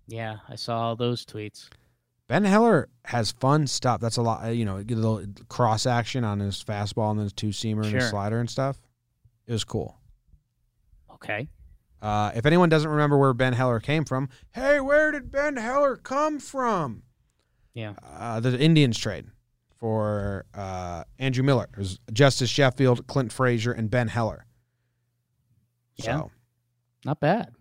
Yeah, 0.06 0.38
I 0.48 0.56
saw 0.56 0.80
all 0.80 0.96
those 0.96 1.24
tweets. 1.24 1.68
Ben 2.28 2.44
Heller 2.44 2.88
has 3.04 3.32
fun 3.32 3.66
stuff. 3.66 4.00
That's 4.00 4.16
a 4.16 4.22
lot. 4.22 4.54
You 4.54 4.64
know, 4.64 4.76
little 4.76 5.24
cross 5.48 5.86
action 5.86 6.24
on 6.24 6.40
his 6.40 6.62
fastball 6.62 7.12
and 7.12 7.20
his 7.20 7.32
two 7.32 7.48
seamer 7.48 7.84
and 7.84 7.94
his 7.94 8.10
slider 8.10 8.40
and 8.40 8.50
stuff. 8.50 8.80
It 9.46 9.52
was 9.52 9.64
cool. 9.64 9.96
Okay. 11.16 11.48
Uh, 12.02 12.30
if 12.34 12.44
anyone 12.46 12.68
doesn't 12.68 12.90
remember 12.90 13.16
where 13.16 13.32
Ben 13.32 13.54
Heller 13.54 13.80
came 13.80 14.04
from, 14.04 14.28
hey, 14.52 14.80
where 14.80 15.10
did 15.10 15.30
Ben 15.30 15.56
Heller 15.56 15.96
come 15.96 16.38
from? 16.38 17.02
Yeah. 17.74 17.94
Uh, 18.02 18.40
the 18.40 18.58
Indians 18.58 18.98
trade 18.98 19.26
for 19.78 20.44
uh, 20.54 21.04
Andrew 21.18 21.42
Miller. 21.42 21.68
It 21.72 21.78
was 21.78 21.98
Justus 22.12 22.50
Sheffield, 22.50 23.06
Clint 23.06 23.32
Frazier, 23.32 23.72
and 23.72 23.90
Ben 23.90 24.08
Heller. 24.08 24.46
So, 25.98 26.10
yeah. 26.10 26.22
Not 27.04 27.20
bad. 27.20 27.52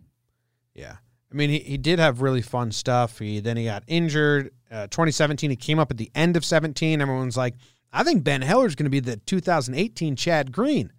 Yeah. 0.73 0.97
I 1.31 1.35
mean, 1.35 1.49
he, 1.49 1.59
he 1.59 1.77
did 1.77 1.99
have 1.99 2.21
really 2.21 2.41
fun 2.41 2.71
stuff. 2.71 3.19
He 3.19 3.39
then 3.39 3.57
he 3.57 3.65
got 3.65 3.83
injured. 3.87 4.51
Uh, 4.69 4.87
2017, 4.87 5.49
he 5.49 5.55
came 5.55 5.79
up 5.79 5.91
at 5.91 5.97
the 5.97 6.11
end 6.13 6.35
of 6.35 6.43
17. 6.43 7.01
Everyone's 7.01 7.37
like, 7.37 7.55
I 7.93 8.03
think 8.03 8.23
Ben 8.23 8.41
Heller 8.41 8.65
is 8.65 8.75
going 8.75 8.85
to 8.85 8.89
be 8.89 8.99
the 8.99 9.17
2018 9.17 10.15
Chad 10.17 10.51
Green. 10.51 10.91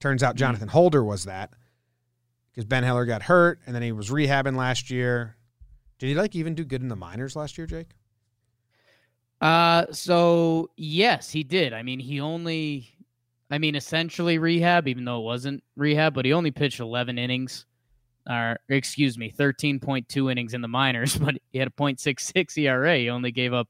Turns 0.00 0.22
out 0.22 0.34
hmm. 0.34 0.38
Jonathan 0.38 0.68
Holder 0.68 1.02
was 1.02 1.24
that 1.24 1.52
because 2.56 2.66
Ben 2.66 2.84
Heller 2.84 3.04
got 3.04 3.22
hurt 3.22 3.60
and 3.66 3.74
then 3.74 3.82
he 3.82 3.92
was 3.92 4.08
rehabbing 4.08 4.56
last 4.56 4.90
year. 4.90 5.36
Did 5.98 6.06
he 6.08 6.14
like 6.14 6.34
even 6.34 6.54
do 6.54 6.64
good 6.64 6.80
in 6.80 6.88
the 6.88 6.96
minors 6.96 7.36
last 7.36 7.58
year, 7.58 7.66
Jake? 7.66 7.90
Uh, 9.42 9.84
so 9.92 10.70
yes, 10.78 11.30
he 11.30 11.44
did. 11.44 11.74
I 11.74 11.82
mean, 11.82 12.00
he 12.00 12.18
only, 12.18 12.88
I 13.50 13.58
mean, 13.58 13.74
essentially 13.74 14.38
rehab, 14.38 14.88
even 14.88 15.04
though 15.04 15.20
it 15.20 15.24
wasn't 15.24 15.62
rehab, 15.76 16.14
but 16.14 16.24
he 16.24 16.32
only 16.32 16.50
pitched 16.50 16.80
11 16.80 17.18
innings, 17.18 17.66
or 18.26 18.58
excuse 18.70 19.18
me, 19.18 19.30
13.2 19.30 20.32
innings 20.32 20.54
in 20.54 20.62
the 20.62 20.68
minors, 20.68 21.14
but 21.18 21.34
he 21.52 21.58
had 21.58 21.68
a 21.68 21.72
0.66 21.72 22.56
ERA. 22.56 22.96
He 22.96 23.10
only 23.10 23.32
gave 23.32 23.52
up 23.52 23.68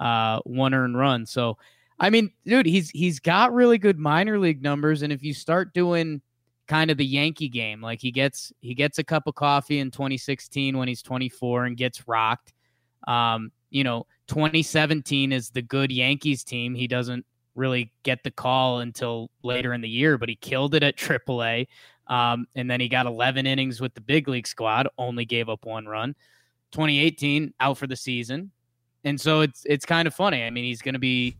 uh 0.00 0.40
one 0.44 0.72
earned 0.72 0.96
run. 0.96 1.26
So, 1.26 1.58
I 2.00 2.08
mean, 2.08 2.32
dude, 2.46 2.66
he's 2.66 2.88
he's 2.88 3.20
got 3.20 3.52
really 3.52 3.76
good 3.76 3.98
minor 3.98 4.38
league 4.38 4.62
numbers, 4.62 5.02
and 5.02 5.12
if 5.12 5.22
you 5.22 5.34
start 5.34 5.74
doing 5.74 6.22
kind 6.66 6.90
of 6.90 6.96
the 6.96 7.04
Yankee 7.04 7.48
game. 7.48 7.80
Like 7.80 8.00
he 8.00 8.10
gets 8.10 8.52
he 8.60 8.74
gets 8.74 8.98
a 8.98 9.04
cup 9.04 9.26
of 9.26 9.34
coffee 9.34 9.78
in 9.78 9.90
2016 9.90 10.76
when 10.76 10.88
he's 10.88 11.02
24 11.02 11.66
and 11.66 11.76
gets 11.76 12.06
rocked. 12.08 12.52
Um, 13.06 13.52
you 13.70 13.84
know, 13.84 14.06
2017 14.28 15.32
is 15.32 15.50
the 15.50 15.62
good 15.62 15.92
Yankees 15.92 16.44
team. 16.44 16.74
He 16.74 16.86
doesn't 16.86 17.26
really 17.54 17.92
get 18.02 18.22
the 18.24 18.30
call 18.30 18.80
until 18.80 19.30
later 19.42 19.74
in 19.74 19.80
the 19.80 19.88
year, 19.88 20.18
but 20.18 20.28
he 20.28 20.36
killed 20.36 20.74
it 20.74 20.82
at 20.82 20.96
AAA. 20.96 21.66
Um, 22.06 22.46
and 22.54 22.70
then 22.70 22.80
he 22.80 22.88
got 22.88 23.06
11 23.06 23.46
innings 23.46 23.80
with 23.80 23.94
the 23.94 24.00
big 24.00 24.28
league 24.28 24.46
squad, 24.46 24.88
only 24.98 25.24
gave 25.24 25.48
up 25.48 25.64
one 25.64 25.86
run. 25.86 26.14
2018 26.72 27.54
out 27.60 27.78
for 27.78 27.86
the 27.86 27.96
season. 27.96 28.50
And 29.04 29.20
so 29.20 29.42
it's 29.42 29.62
it's 29.66 29.84
kind 29.84 30.08
of 30.08 30.14
funny. 30.14 30.42
I 30.42 30.50
mean, 30.50 30.64
he's 30.64 30.82
going 30.82 30.94
to 30.94 30.98
be 30.98 31.36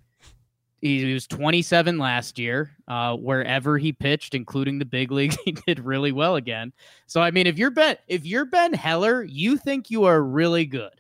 he, 0.85 1.15
was 1.15 1.27
27 1.27 1.99
last 1.99 2.39
year. 2.39 2.71
Uh, 2.87 3.17
wherever 3.17 3.79
he 3.79 3.93
pitched, 3.93 4.35
including 4.35 4.79
the 4.79 4.85
big 4.85 5.11
league, 5.11 5.35
he 5.45 5.53
did 5.53 5.81
really 5.81 6.13
well 6.13 6.37
again. 6.37 6.73
So 7.07 7.21
I 7.21 7.31
mean, 7.31 7.47
if 7.47 7.59
you're 7.59 7.71
Ben, 7.71 7.97
if 8.07 8.27
you're 8.27 8.45
Ben 8.45 8.75
Heller, 8.75 9.23
you 9.23 9.57
think 9.57 9.91
you 9.91 10.05
are 10.05 10.23
really 10.23 10.67
good. 10.67 10.93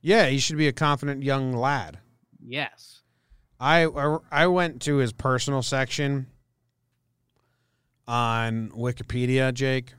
Yeah, 0.00 0.26
he 0.26 0.38
should 0.38 0.56
be 0.56 0.68
a 0.68 0.72
confident 0.72 1.22
young 1.22 1.52
lad. 1.52 1.98
Yes. 2.42 3.02
I 3.58 3.84
I 4.30 4.46
went 4.46 4.80
to 4.82 4.96
his 4.96 5.12
personal 5.12 5.62
section 5.62 6.28
on 8.06 8.70
Wikipedia, 8.70 9.52
Jake. 9.52 9.92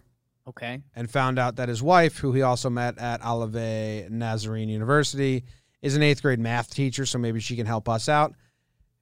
Okay. 0.48 0.82
And 0.96 1.10
found 1.10 1.38
out 1.38 1.58
that 1.58 1.70
his 1.70 1.84
wife, 1.84 2.18
who 2.18 2.34
he 2.34 2.42
also 2.42 2.70
met 2.70 2.98
at 2.98 3.24
Olivet 3.24 4.12
Nazarene 4.12 4.70
University, 4.70 5.44
is 5.82 5.96
an 5.96 6.04
eighth 6.04 6.22
grade 6.22 6.40
math 6.40 6.74
teacher, 6.74 7.06
so 7.06 7.18
maybe 7.18 7.40
she 7.40 7.56
can 7.56 7.66
help 7.66 7.90
us 7.90 8.08
out. 8.08 8.34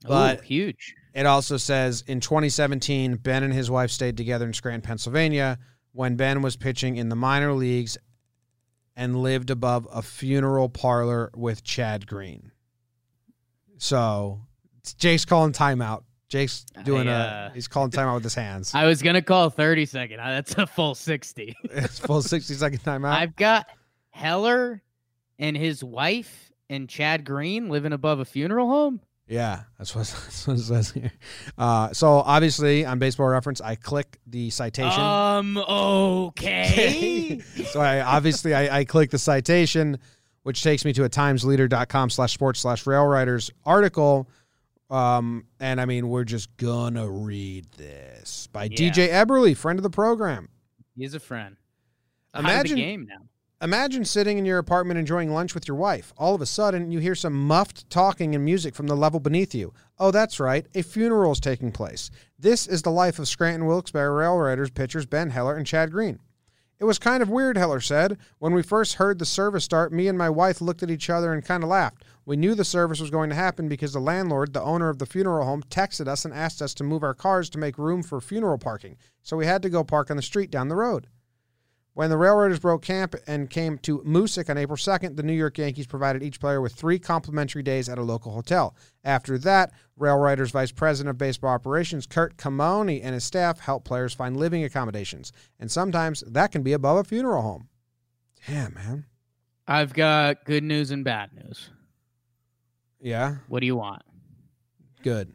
But 0.08 0.40
Ooh, 0.40 0.44
huge. 0.44 0.96
It 1.14 1.26
also 1.26 1.58
says 1.58 2.04
in 2.08 2.20
2017, 2.20 3.16
Ben 3.16 3.44
and 3.44 3.54
his 3.54 3.70
wife 3.70 3.92
stayed 3.92 4.16
together 4.16 4.46
in 4.46 4.54
Scranton, 4.54 4.82
Pennsylvania, 4.82 5.58
when 5.92 6.16
Ben 6.16 6.42
was 6.42 6.56
pitching 6.56 6.98
in 6.98 7.10
the 7.10 7.16
minor 7.16 7.54
leagues 7.54 7.98
and 8.96 9.22
lived 9.22 9.50
above 9.50 9.88
a 9.92 10.02
funeral 10.02 10.70
parlor 10.70 11.32
with 11.36 11.64
Chad 11.64 12.06
Green. 12.06 12.52
So 13.78 14.42
Jake's 14.98 15.26
calling 15.26 15.54
timeout. 15.54 16.04
Jake's 16.28 16.66
doing 16.84 17.08
I, 17.08 17.14
uh, 17.14 17.50
a 17.50 17.54
he's 17.56 17.68
calling 17.68 17.90
timeout 17.90 18.16
with 18.16 18.24
his 18.24 18.36
hands. 18.36 18.76
I 18.76 18.86
was 18.86 19.02
gonna 19.02 19.22
call 19.22 19.50
30 19.50 19.86
second. 19.88 20.18
That's 20.18 20.54
a 20.58 20.68
full 20.68 20.94
60. 20.94 21.56
it's 21.64 21.98
full 22.06 22.22
60 22.22 22.54
second 22.54 22.84
timeout. 22.84 23.14
I've 23.14 23.36
got 23.36 23.68
Heller 24.12 24.84
and 25.40 25.58
his 25.58 25.84
wife 25.84 26.49
and 26.70 26.88
Chad 26.88 27.26
Green 27.26 27.70
living 27.70 27.94
above 27.94 28.20
a 28.20 28.26
funeral 28.26 28.68
home? 28.68 29.02
Yeah, 29.30 29.62
that's 29.78 29.96
what, 29.96 30.08
that's 30.24 30.48
what 30.48 30.58
it 30.58 30.62
says 30.62 30.92
here. 30.92 31.12
Uh, 31.58 31.94
so 31.94 32.14
obviously 32.14 32.86
on 32.86 33.00
Baseball 33.00 33.28
Reference, 33.28 33.62
I 33.62 33.76
click 33.76 34.20
the 34.26 34.50
citation. 34.50 35.02
Um. 35.02 35.58
Okay. 35.58 37.40
so 37.72 37.80
I 37.80 38.02
obviously 38.02 38.54
I, 38.54 38.80
I 38.80 38.86
click 38.86 39.12
the 39.12 39.20
citation, 39.20 40.00
which 40.44 40.64
takes 40.64 40.84
me 40.84 40.94
to 40.94 41.04
a 41.04 41.10
TimesLeader.com 41.10 42.10
slash 42.10 42.34
sports 42.34 42.60
slash 42.62 42.86
railriders 42.86 43.52
article. 43.66 44.28
Um, 44.90 45.46
and 45.60 45.80
I 45.80 45.86
mean, 45.86 46.10
we're 46.10 46.24
just 46.24 46.56
gonna 46.58 47.08
read 47.08 47.72
this 47.74 48.48
by 48.48 48.64
yeah. 48.64 48.92
DJ 48.92 49.10
Eberly, 49.10 49.56
friend 49.56 49.78
of 49.78 49.84
the 49.84 49.92
program. 49.92 50.50
He's 50.96 51.14
a 51.14 51.20
friend. 51.20 51.56
Imagine 52.36 52.78
game 52.78 53.08
now. 53.08 53.29
Imagine 53.62 54.06
sitting 54.06 54.38
in 54.38 54.46
your 54.46 54.58
apartment 54.58 54.98
enjoying 54.98 55.34
lunch 55.34 55.54
with 55.54 55.68
your 55.68 55.76
wife. 55.76 56.14
All 56.18 56.34
of 56.34 56.40
a 56.40 56.46
sudden, 56.46 56.92
you 56.92 57.00
hear 57.00 57.14
some 57.14 57.34
muffed 57.34 57.90
talking 57.90 58.34
and 58.34 58.46
music 58.46 58.74
from 58.74 58.88
the 58.88 58.96
level 58.96 59.20
beneath 59.20 59.54
you. 59.54 59.74
Oh, 59.98 60.12
that's 60.12 60.40
right, 60.40 60.66
a 60.76 60.82
funeral 60.82 61.34
is 61.34 61.42
taking 61.42 61.74
place. 61.74 62.10
This 62.38 62.68
is 62.68 62.84
the 62.84 62.90
life 62.90 63.20
of 63.20 63.28
Scranton 63.28 63.66
Wilkes-Barre 63.68 64.12
RailRiders 64.12 64.74
pitchers 64.74 65.06
Ben 65.06 65.32
Heller 65.32 65.58
and 65.58 65.68
Chad 65.68 65.92
Green. 65.92 66.20
It 66.80 66.86
was 66.86 67.00
kind 67.00 67.22
of 67.22 67.30
weird, 67.30 67.58
Heller 67.58 67.82
said. 67.82 68.18
When 68.38 68.54
we 68.54 68.64
first 68.64 68.94
heard 68.94 69.20
the 69.20 69.26
service 69.26 69.66
start, 69.66 69.92
me 69.92 70.08
and 70.08 70.18
my 70.18 70.30
wife 70.30 70.62
looked 70.62 70.82
at 70.82 70.90
each 70.90 71.10
other 71.10 71.34
and 71.34 71.44
kind 71.44 71.62
of 71.62 71.70
laughed. 71.70 72.06
We 72.26 72.38
knew 72.38 72.56
the 72.56 72.64
service 72.64 73.02
was 73.02 73.12
going 73.12 73.30
to 73.30 73.36
happen 73.36 73.68
because 73.68 73.92
the 73.92 74.00
landlord, 74.00 74.54
the 74.54 74.64
owner 74.64 74.88
of 74.88 75.00
the 75.00 75.06
funeral 75.06 75.46
home, 75.46 75.64
texted 75.64 76.08
us 76.08 76.24
and 76.24 76.34
asked 76.34 76.62
us 76.62 76.74
to 76.76 76.86
move 76.86 77.04
our 77.04 77.14
cars 77.14 77.50
to 77.50 77.58
make 77.58 77.78
room 77.78 78.04
for 78.04 78.22
funeral 78.22 78.58
parking. 78.58 78.96
So 79.22 79.36
we 79.36 79.48
had 79.48 79.62
to 79.64 79.70
go 79.70 79.84
park 79.84 80.10
on 80.10 80.16
the 80.16 80.24
street 80.24 80.50
down 80.50 80.70
the 80.70 80.78
road. 80.78 81.08
When 81.94 82.10
the 82.10 82.16
RailRiders 82.16 82.62
broke 82.62 82.84
camp 82.84 83.16
and 83.28 83.50
came 83.50 83.78
to 83.80 84.00
Moosic 84.00 84.50
on 84.50 84.58
April 84.58 84.78
2nd, 84.78 85.16
the 85.16 85.24
New 85.24 85.34
York 85.34 85.58
Yankees 85.58 85.88
provided 85.88 86.24
each 86.24 86.40
player 86.40 86.62
with 86.62 86.74
three 86.74 87.00
complimentary 87.00 87.64
days 87.64 87.90
at 87.90 87.98
a 87.98 88.04
local 88.04 88.32
hotel. 88.32 88.76
After 89.04 89.38
that, 89.40 89.74
RailRiders 90.00 90.52
Vice 90.52 90.72
President 90.72 91.10
of 91.10 91.18
Baseball 91.18 91.52
Operations 91.52 92.06
Kurt 92.06 92.38
Camoni 92.38 93.02
and 93.04 93.14
his 93.14 93.24
staff 93.24 93.60
helped 93.60 93.86
players 93.86 94.14
find 94.14 94.38
living 94.38 94.64
accommodations. 94.64 95.34
And 95.60 95.70
sometimes 95.70 96.22
that 96.28 96.52
can 96.52 96.64
be 96.64 96.74
above 96.74 96.98
a 96.98 97.04
funeral 97.04 97.42
home. 97.42 97.68
Damn, 98.48 98.76
man. 98.76 99.06
I've 99.68 99.94
got 99.94 100.46
good 100.46 100.64
news 100.64 100.92
and 100.92 101.04
bad 101.04 101.32
news. 101.34 101.70
Yeah. 103.02 103.38
What 103.48 103.60
do 103.60 103.66
you 103.66 103.76
want? 103.76 104.04
Good. 105.04 105.34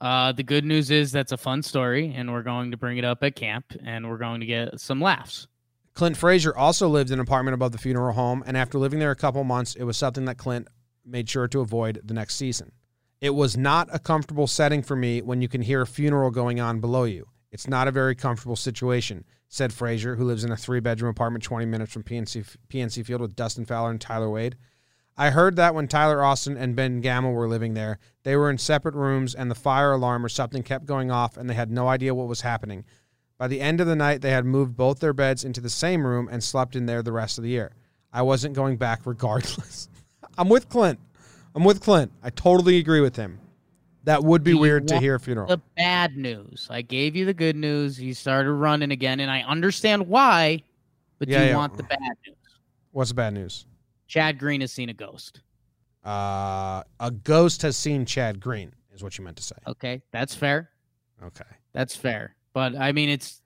Uh, 0.00 0.32
the 0.32 0.42
good 0.42 0.64
news 0.64 0.90
is 0.90 1.10
that's 1.10 1.32
a 1.32 1.36
fun 1.36 1.62
story, 1.62 2.12
and 2.14 2.32
we're 2.32 2.42
going 2.42 2.70
to 2.70 2.76
bring 2.76 2.98
it 2.98 3.04
up 3.04 3.22
at 3.22 3.34
camp, 3.34 3.66
and 3.84 4.08
we're 4.08 4.18
going 4.18 4.40
to 4.40 4.46
get 4.46 4.78
some 4.78 5.00
laughs. 5.00 5.48
Clint 5.96 6.18
Frazier 6.18 6.54
also 6.54 6.88
lived 6.88 7.10
in 7.10 7.14
an 7.14 7.20
apartment 7.20 7.54
above 7.54 7.72
the 7.72 7.78
funeral 7.78 8.12
home, 8.12 8.44
and 8.46 8.54
after 8.54 8.78
living 8.78 8.98
there 8.98 9.10
a 9.10 9.16
couple 9.16 9.42
months, 9.44 9.74
it 9.76 9.84
was 9.84 9.96
something 9.96 10.26
that 10.26 10.36
Clint 10.36 10.68
made 11.06 11.26
sure 11.26 11.48
to 11.48 11.60
avoid 11.60 12.02
the 12.04 12.12
next 12.12 12.34
season. 12.34 12.70
It 13.22 13.30
was 13.30 13.56
not 13.56 13.88
a 13.90 13.98
comfortable 13.98 14.46
setting 14.46 14.82
for 14.82 14.94
me 14.94 15.22
when 15.22 15.40
you 15.40 15.48
can 15.48 15.62
hear 15.62 15.80
a 15.80 15.86
funeral 15.86 16.30
going 16.30 16.60
on 16.60 16.80
below 16.80 17.04
you. 17.04 17.28
It's 17.50 17.66
not 17.66 17.88
a 17.88 17.92
very 17.92 18.14
comfortable 18.14 18.56
situation, 18.56 19.24
said 19.48 19.72
Frazier, 19.72 20.16
who 20.16 20.24
lives 20.26 20.44
in 20.44 20.52
a 20.52 20.56
three 20.56 20.80
bedroom 20.80 21.12
apartment 21.12 21.42
20 21.44 21.64
minutes 21.64 21.94
from 21.94 22.02
PNC, 22.02 22.56
PNC 22.68 23.06
Field 23.06 23.22
with 23.22 23.34
Dustin 23.34 23.64
Fowler 23.64 23.90
and 23.90 24.00
Tyler 24.00 24.28
Wade. 24.28 24.56
I 25.16 25.30
heard 25.30 25.56
that 25.56 25.74
when 25.74 25.88
Tyler 25.88 26.22
Austin 26.22 26.58
and 26.58 26.76
Ben 26.76 27.00
Gamel 27.00 27.32
were 27.32 27.48
living 27.48 27.72
there, 27.72 27.98
they 28.22 28.36
were 28.36 28.50
in 28.50 28.58
separate 28.58 28.94
rooms 28.94 29.34
and 29.34 29.50
the 29.50 29.54
fire 29.54 29.92
alarm 29.92 30.26
or 30.26 30.28
something 30.28 30.62
kept 30.62 30.84
going 30.84 31.10
off 31.10 31.38
and 31.38 31.48
they 31.48 31.54
had 31.54 31.70
no 31.70 31.88
idea 31.88 32.14
what 32.14 32.28
was 32.28 32.42
happening. 32.42 32.84
By 33.38 33.48
the 33.48 33.60
end 33.60 33.80
of 33.80 33.86
the 33.86 33.96
night, 33.96 34.22
they 34.22 34.30
had 34.30 34.44
moved 34.46 34.76
both 34.76 35.00
their 35.00 35.12
beds 35.12 35.44
into 35.44 35.60
the 35.60 35.70
same 35.70 36.06
room 36.06 36.28
and 36.30 36.42
slept 36.42 36.74
in 36.74 36.86
there 36.86 37.02
the 37.02 37.12
rest 37.12 37.38
of 37.38 37.44
the 37.44 37.50
year. 37.50 37.72
I 38.12 38.22
wasn't 38.22 38.54
going 38.54 38.76
back 38.76 39.00
regardless. 39.04 39.88
I'm 40.38 40.48
with 40.48 40.68
Clint. 40.68 40.98
I'm 41.54 41.64
with 41.64 41.80
Clint. 41.80 42.12
I 42.22 42.30
totally 42.30 42.78
agree 42.78 43.00
with 43.00 43.16
him. 43.16 43.38
That 44.04 44.22
would 44.22 44.44
be 44.44 44.52
you 44.52 44.58
weird 44.58 44.86
to 44.88 45.00
hear 45.00 45.16
a 45.16 45.20
funeral. 45.20 45.48
The 45.48 45.60
bad 45.76 46.16
news. 46.16 46.68
I 46.70 46.80
gave 46.82 47.16
you 47.16 47.24
the 47.24 47.34
good 47.34 47.56
news. 47.56 48.00
You 48.00 48.14
started 48.14 48.52
running 48.52 48.92
again, 48.92 49.18
and 49.20 49.30
I 49.30 49.42
understand 49.42 50.06
why, 50.06 50.62
but 51.18 51.28
Yeah, 51.28 51.38
do 51.38 51.44
you 51.44 51.50
yeah. 51.50 51.56
want 51.56 51.76
the 51.76 51.82
bad 51.82 51.98
news? 52.26 52.36
What's 52.92 53.10
the 53.10 53.14
bad 53.16 53.34
news? 53.34 53.66
Chad 54.06 54.38
Green 54.38 54.60
has 54.60 54.70
seen 54.72 54.88
a 54.88 54.94
ghost. 54.94 55.40
Uh, 56.04 56.84
a 57.00 57.10
ghost 57.10 57.62
has 57.62 57.76
seen 57.76 58.06
Chad 58.06 58.38
Green, 58.38 58.72
is 58.94 59.02
what 59.02 59.18
you 59.18 59.24
meant 59.24 59.36
to 59.38 59.42
say. 59.42 59.56
Okay, 59.66 60.00
that's 60.12 60.34
fair. 60.36 60.70
Okay. 61.22 61.44
That's 61.72 61.96
fair. 61.96 62.36
But 62.56 62.74
I 62.74 62.92
mean, 62.92 63.10
it's 63.10 63.42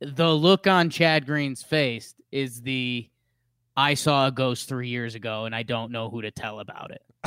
the 0.00 0.28
look 0.34 0.66
on 0.66 0.90
Chad 0.90 1.24
Green's 1.24 1.62
face 1.62 2.14
is 2.30 2.60
the 2.60 3.08
I 3.74 3.94
saw 3.94 4.26
a 4.26 4.30
ghost 4.30 4.68
three 4.68 4.88
years 4.88 5.14
ago 5.14 5.46
and 5.46 5.54
I 5.54 5.62
don't 5.62 5.90
know 5.92 6.10
who 6.10 6.20
to 6.20 6.30
tell 6.30 6.60
about 6.60 6.90
it. 6.90 7.00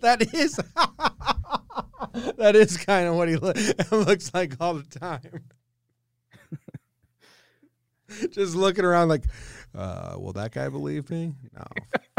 that 0.00 0.32
is 0.32 0.54
that 2.36 2.54
is 2.54 2.76
kind 2.76 3.08
of 3.08 3.16
what 3.16 3.28
he 3.28 3.34
lo- 3.34 3.52
looks 3.90 4.32
like 4.32 4.54
all 4.60 4.74
the 4.74 4.84
time. 4.84 5.42
Just 8.30 8.54
looking 8.54 8.84
around 8.84 9.08
like, 9.08 9.24
uh, 9.74 10.14
will 10.18 10.34
that 10.34 10.52
guy 10.52 10.68
believe 10.68 11.10
me? 11.10 11.34
No, 11.52 11.64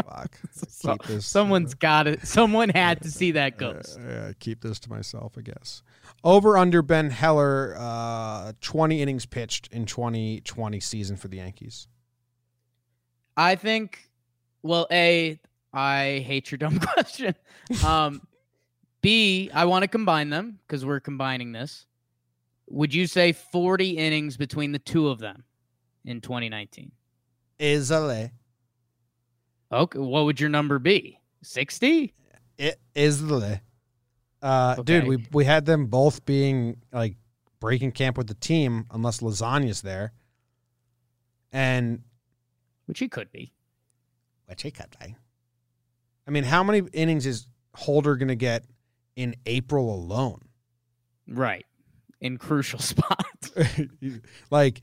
fuck. 0.02 0.38
So- 0.68 0.92
Keep 0.96 1.02
this. 1.06 1.26
Someone's 1.26 1.74
got 1.74 2.06
it. 2.06 2.26
Someone 2.26 2.68
had 2.70 3.02
to 3.02 3.10
see 3.10 3.32
that 3.32 3.54
uh, 3.54 3.56
ghost. 3.72 3.98
uh, 4.00 4.32
keep 4.40 4.60
this 4.62 4.78
to 4.80 4.90
myself, 4.90 5.34
I 5.38 5.42
guess. 5.42 5.82
Over 6.24 6.56
under 6.58 6.82
Ben 6.82 7.10
Heller, 7.10 7.74
uh, 7.78 8.52
twenty 8.60 9.00
innings 9.02 9.26
pitched 9.26 9.68
in 9.72 9.86
twenty 9.86 10.40
twenty 10.40 10.80
season 10.80 11.16
for 11.16 11.28
the 11.28 11.38
Yankees. 11.38 11.88
I 13.36 13.54
think. 13.56 14.10
Well, 14.62 14.86
a 14.92 15.40
I 15.72 16.22
hate 16.26 16.50
your 16.50 16.58
dumb 16.58 16.78
question. 16.94 17.34
Um, 17.84 18.22
B 19.00 19.50
I 19.52 19.64
want 19.64 19.82
to 19.82 19.88
combine 19.88 20.30
them 20.30 20.58
because 20.66 20.84
we're 20.84 21.00
combining 21.00 21.52
this. 21.52 21.86
Would 22.68 22.94
you 22.94 23.06
say 23.06 23.32
forty 23.32 23.90
innings 23.98 24.36
between 24.36 24.72
the 24.72 24.78
two 24.78 25.08
of 25.08 25.18
them 25.18 25.44
in 26.04 26.20
2019? 26.20 26.92
Is 27.58 27.90
Isale. 27.90 28.30
Okay, 29.72 29.98
what 29.98 30.24
would 30.26 30.38
your 30.38 30.50
number 30.50 30.78
be? 30.78 31.18
60? 31.42 32.12
It 32.58 32.78
is 32.94 33.26
the 33.26 33.60
uh 34.42 34.74
dude, 34.82 35.06
we 35.06 35.26
we 35.32 35.44
had 35.44 35.64
them 35.64 35.86
both 35.86 36.24
being 36.24 36.76
like 36.92 37.16
breaking 37.60 37.92
camp 37.92 38.18
with 38.18 38.26
the 38.26 38.34
team 38.34 38.86
unless 38.90 39.20
lasagna's 39.20 39.82
there. 39.82 40.12
And 41.52 42.02
Which 42.86 42.98
he 42.98 43.08
could 43.08 43.30
be. 43.32 43.52
which 44.46 44.62
he 44.62 44.70
could 44.70 44.94
be. 45.00 45.16
I 46.26 46.30
mean, 46.30 46.44
how 46.44 46.62
many 46.62 46.86
innings 46.92 47.24
is 47.26 47.46
Holder 47.74 48.16
gonna 48.16 48.34
get 48.34 48.64
in 49.16 49.34
April 49.46 49.94
alone? 49.94 50.42
Right. 51.26 51.64
In 52.20 52.36
crucial 52.36 52.78
spots. 52.92 53.52
like 54.50 54.82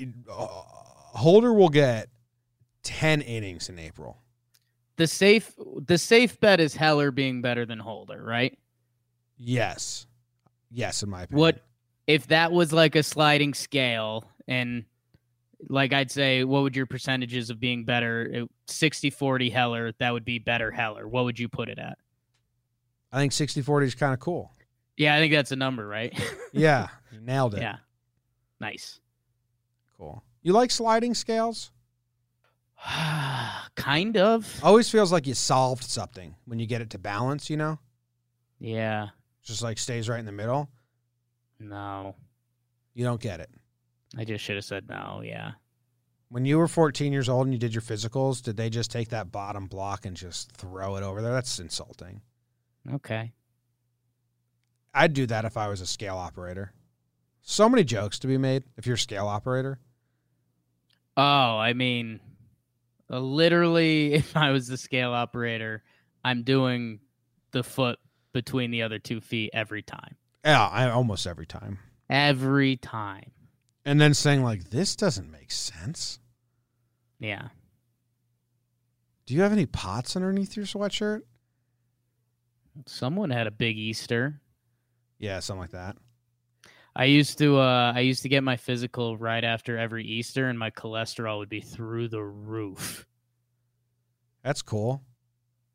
uh, 0.00 0.46
Holder 0.46 1.52
will 1.52 1.68
get 1.68 2.08
10 2.84 3.20
innings 3.20 3.68
in 3.68 3.78
April. 3.78 4.18
The 5.00 5.06
safe 5.06 5.54
the 5.86 5.96
safe 5.96 6.38
bet 6.40 6.60
is 6.60 6.76
Heller 6.76 7.10
being 7.10 7.40
better 7.40 7.64
than 7.64 7.78
Holder, 7.78 8.22
right? 8.22 8.58
Yes. 9.38 10.06
Yes, 10.70 11.02
in 11.02 11.08
my 11.08 11.22
opinion. 11.22 11.40
What 11.40 11.64
if 12.06 12.26
that 12.26 12.52
was 12.52 12.70
like 12.70 12.96
a 12.96 13.02
sliding 13.02 13.54
scale 13.54 14.30
and 14.46 14.84
like 15.70 15.94
I'd 15.94 16.10
say 16.10 16.44
what 16.44 16.64
would 16.64 16.76
your 16.76 16.84
percentages 16.84 17.48
of 17.48 17.58
being 17.58 17.86
better 17.86 18.46
60-40 18.68 19.50
Heller, 19.50 19.92
that 20.00 20.12
would 20.12 20.26
be 20.26 20.38
better 20.38 20.70
Heller. 20.70 21.08
What 21.08 21.24
would 21.24 21.38
you 21.38 21.48
put 21.48 21.70
it 21.70 21.78
at? 21.78 21.96
I 23.10 23.20
think 23.20 23.32
60-40 23.32 23.84
is 23.84 23.94
kind 23.94 24.12
of 24.12 24.20
cool. 24.20 24.52
Yeah, 24.98 25.14
I 25.14 25.18
think 25.18 25.32
that's 25.32 25.50
a 25.50 25.56
number, 25.56 25.86
right? 25.86 26.12
Yeah, 26.52 26.88
nailed 27.22 27.54
it. 27.54 27.62
yeah. 27.62 27.76
Nice. 28.60 29.00
Cool. 29.96 30.22
You 30.42 30.52
like 30.52 30.70
sliding 30.70 31.14
scales? 31.14 31.72
kind 33.80 34.16
of. 34.16 34.60
Always 34.62 34.90
feels 34.90 35.12
like 35.12 35.26
you 35.26 35.34
solved 35.34 35.84
something 35.84 36.34
when 36.44 36.58
you 36.58 36.66
get 36.66 36.80
it 36.80 36.90
to 36.90 36.98
balance, 36.98 37.50
you 37.50 37.56
know? 37.56 37.78
Yeah. 38.58 39.08
Just 39.42 39.62
like 39.62 39.78
stays 39.78 40.08
right 40.08 40.20
in 40.20 40.26
the 40.26 40.32
middle. 40.32 40.68
No. 41.58 42.16
You 42.94 43.04
don't 43.04 43.20
get 43.20 43.40
it. 43.40 43.50
I 44.16 44.24
just 44.24 44.44
should 44.44 44.56
have 44.56 44.64
said 44.64 44.88
no, 44.88 45.22
yeah. 45.24 45.52
When 46.28 46.44
you 46.44 46.58
were 46.58 46.68
14 46.68 47.12
years 47.12 47.28
old 47.28 47.46
and 47.46 47.52
you 47.52 47.58
did 47.58 47.74
your 47.74 47.82
physicals, 47.82 48.42
did 48.42 48.56
they 48.56 48.70
just 48.70 48.90
take 48.90 49.08
that 49.08 49.32
bottom 49.32 49.66
block 49.66 50.06
and 50.06 50.16
just 50.16 50.52
throw 50.52 50.96
it 50.96 51.02
over 51.02 51.22
there? 51.22 51.32
That's 51.32 51.58
insulting. 51.58 52.20
Okay. 52.92 53.32
I'd 54.94 55.12
do 55.12 55.26
that 55.26 55.44
if 55.44 55.56
I 55.56 55.68
was 55.68 55.80
a 55.80 55.86
scale 55.86 56.16
operator. 56.16 56.72
So 57.42 57.68
many 57.68 57.84
jokes 57.84 58.18
to 58.20 58.26
be 58.26 58.38
made 58.38 58.64
if 58.76 58.86
you're 58.86 58.94
a 58.94 58.98
scale 58.98 59.26
operator. 59.26 59.78
Oh, 61.16 61.22
I 61.58 61.72
mean, 61.72 62.20
Uh, 63.10 63.18
literally, 63.18 64.14
if 64.14 64.36
I 64.36 64.50
was 64.50 64.68
the 64.68 64.76
scale 64.76 65.12
operator, 65.12 65.82
I'm 66.24 66.42
doing 66.42 67.00
the 67.52 67.62
foot 67.62 67.98
between 68.32 68.70
the 68.70 68.82
other 68.82 68.98
two 68.98 69.20
feet 69.20 69.50
every 69.52 69.82
time. 69.82 70.16
Yeah, 70.44 70.66
I, 70.66 70.88
almost 70.90 71.26
every 71.26 71.46
time. 71.46 71.78
Every 72.08 72.76
time. 72.76 73.32
And 73.84 74.00
then 74.00 74.14
saying 74.14 74.42
like, 74.42 74.70
"This 74.70 74.96
doesn't 74.96 75.30
make 75.30 75.50
sense." 75.50 76.18
Yeah. 77.18 77.48
Do 79.26 79.34
you 79.34 79.42
have 79.42 79.52
any 79.52 79.66
pots 79.66 80.16
underneath 80.16 80.56
your 80.56 80.66
sweatshirt? 80.66 81.22
Someone 82.86 83.30
had 83.30 83.46
a 83.46 83.50
big 83.50 83.78
Easter. 83.78 84.40
Yeah, 85.18 85.40
something 85.40 85.60
like 85.60 85.70
that. 85.70 85.96
I 86.94 87.04
used 87.04 87.38
to 87.38 87.58
uh 87.58 87.92
I 87.94 88.00
used 88.00 88.22
to 88.22 88.28
get 88.28 88.42
my 88.42 88.56
physical 88.56 89.16
right 89.16 89.44
after 89.44 89.78
every 89.78 90.04
Easter 90.04 90.48
and 90.48 90.58
my 90.58 90.70
cholesterol 90.70 91.38
would 91.38 91.48
be 91.48 91.60
through 91.60 92.08
the 92.08 92.22
roof. 92.22 93.06
That's 94.42 94.62
cool. 94.62 95.02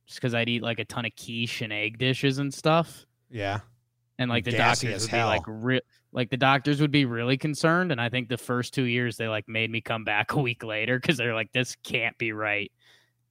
Just 0.06 0.20
because 0.20 0.36
I'd 0.36 0.50
eat 0.50 0.62
like 0.62 0.80
a 0.80 0.86
ton 0.86 1.06
of 1.06 1.12
quiche 1.16 1.62
and 1.62 1.74
egg 1.74 1.98
dishes 1.98 2.38
and 2.38 2.54
stuff. 2.54 3.06
Yeah. 3.30 3.60
And 4.18 4.30
like 4.30 4.46
the 4.46 4.52
Gassy 4.52 4.88
doctors 4.88 5.04
would 5.04 5.12
be 5.12 5.24
like 5.24 5.42
re- 5.48 5.82
like 6.12 6.30
the 6.30 6.38
doctors 6.38 6.80
would 6.80 6.92
be 6.92 7.06
really 7.06 7.38
concerned. 7.38 7.92
And 7.92 8.00
I 8.00 8.10
think 8.10 8.30
the 8.30 8.38
first 8.38 8.74
two 8.74 8.84
years 8.84 9.18
they 9.18 9.28
like 9.28 9.48
made 9.48 9.70
me 9.70 9.82
come 9.82 10.04
back 10.04 10.32
a 10.34 10.40
week 10.40 10.64
later 10.64 11.00
because 11.00 11.18
they're 11.18 11.36
like, 11.36 11.52
this 11.52 11.76
can't 11.84 12.18
be 12.18 12.32
right. 12.32 12.72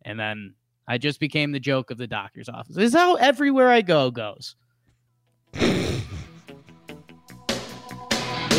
And 0.03 0.19
then 0.19 0.55
I 0.87 0.99
just 0.99 1.21
became 1.21 1.53
the 1.53 1.61
joke 1.61 1.91
of 1.91 1.99
the 1.99 2.07
doctor's 2.07 2.49
office. 2.49 2.77
This 2.77 2.89
is 2.89 2.95
how 2.95 3.15
everywhere 3.15 3.71
I 3.71 3.81
go 3.81 4.11
goes. 4.11 4.57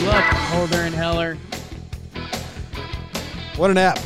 Luck, 0.05 0.23
Holder 0.23 0.81
and 0.81 0.93
Heller. 0.93 1.35
What 3.57 3.71
an 3.71 3.77
app. 3.77 3.97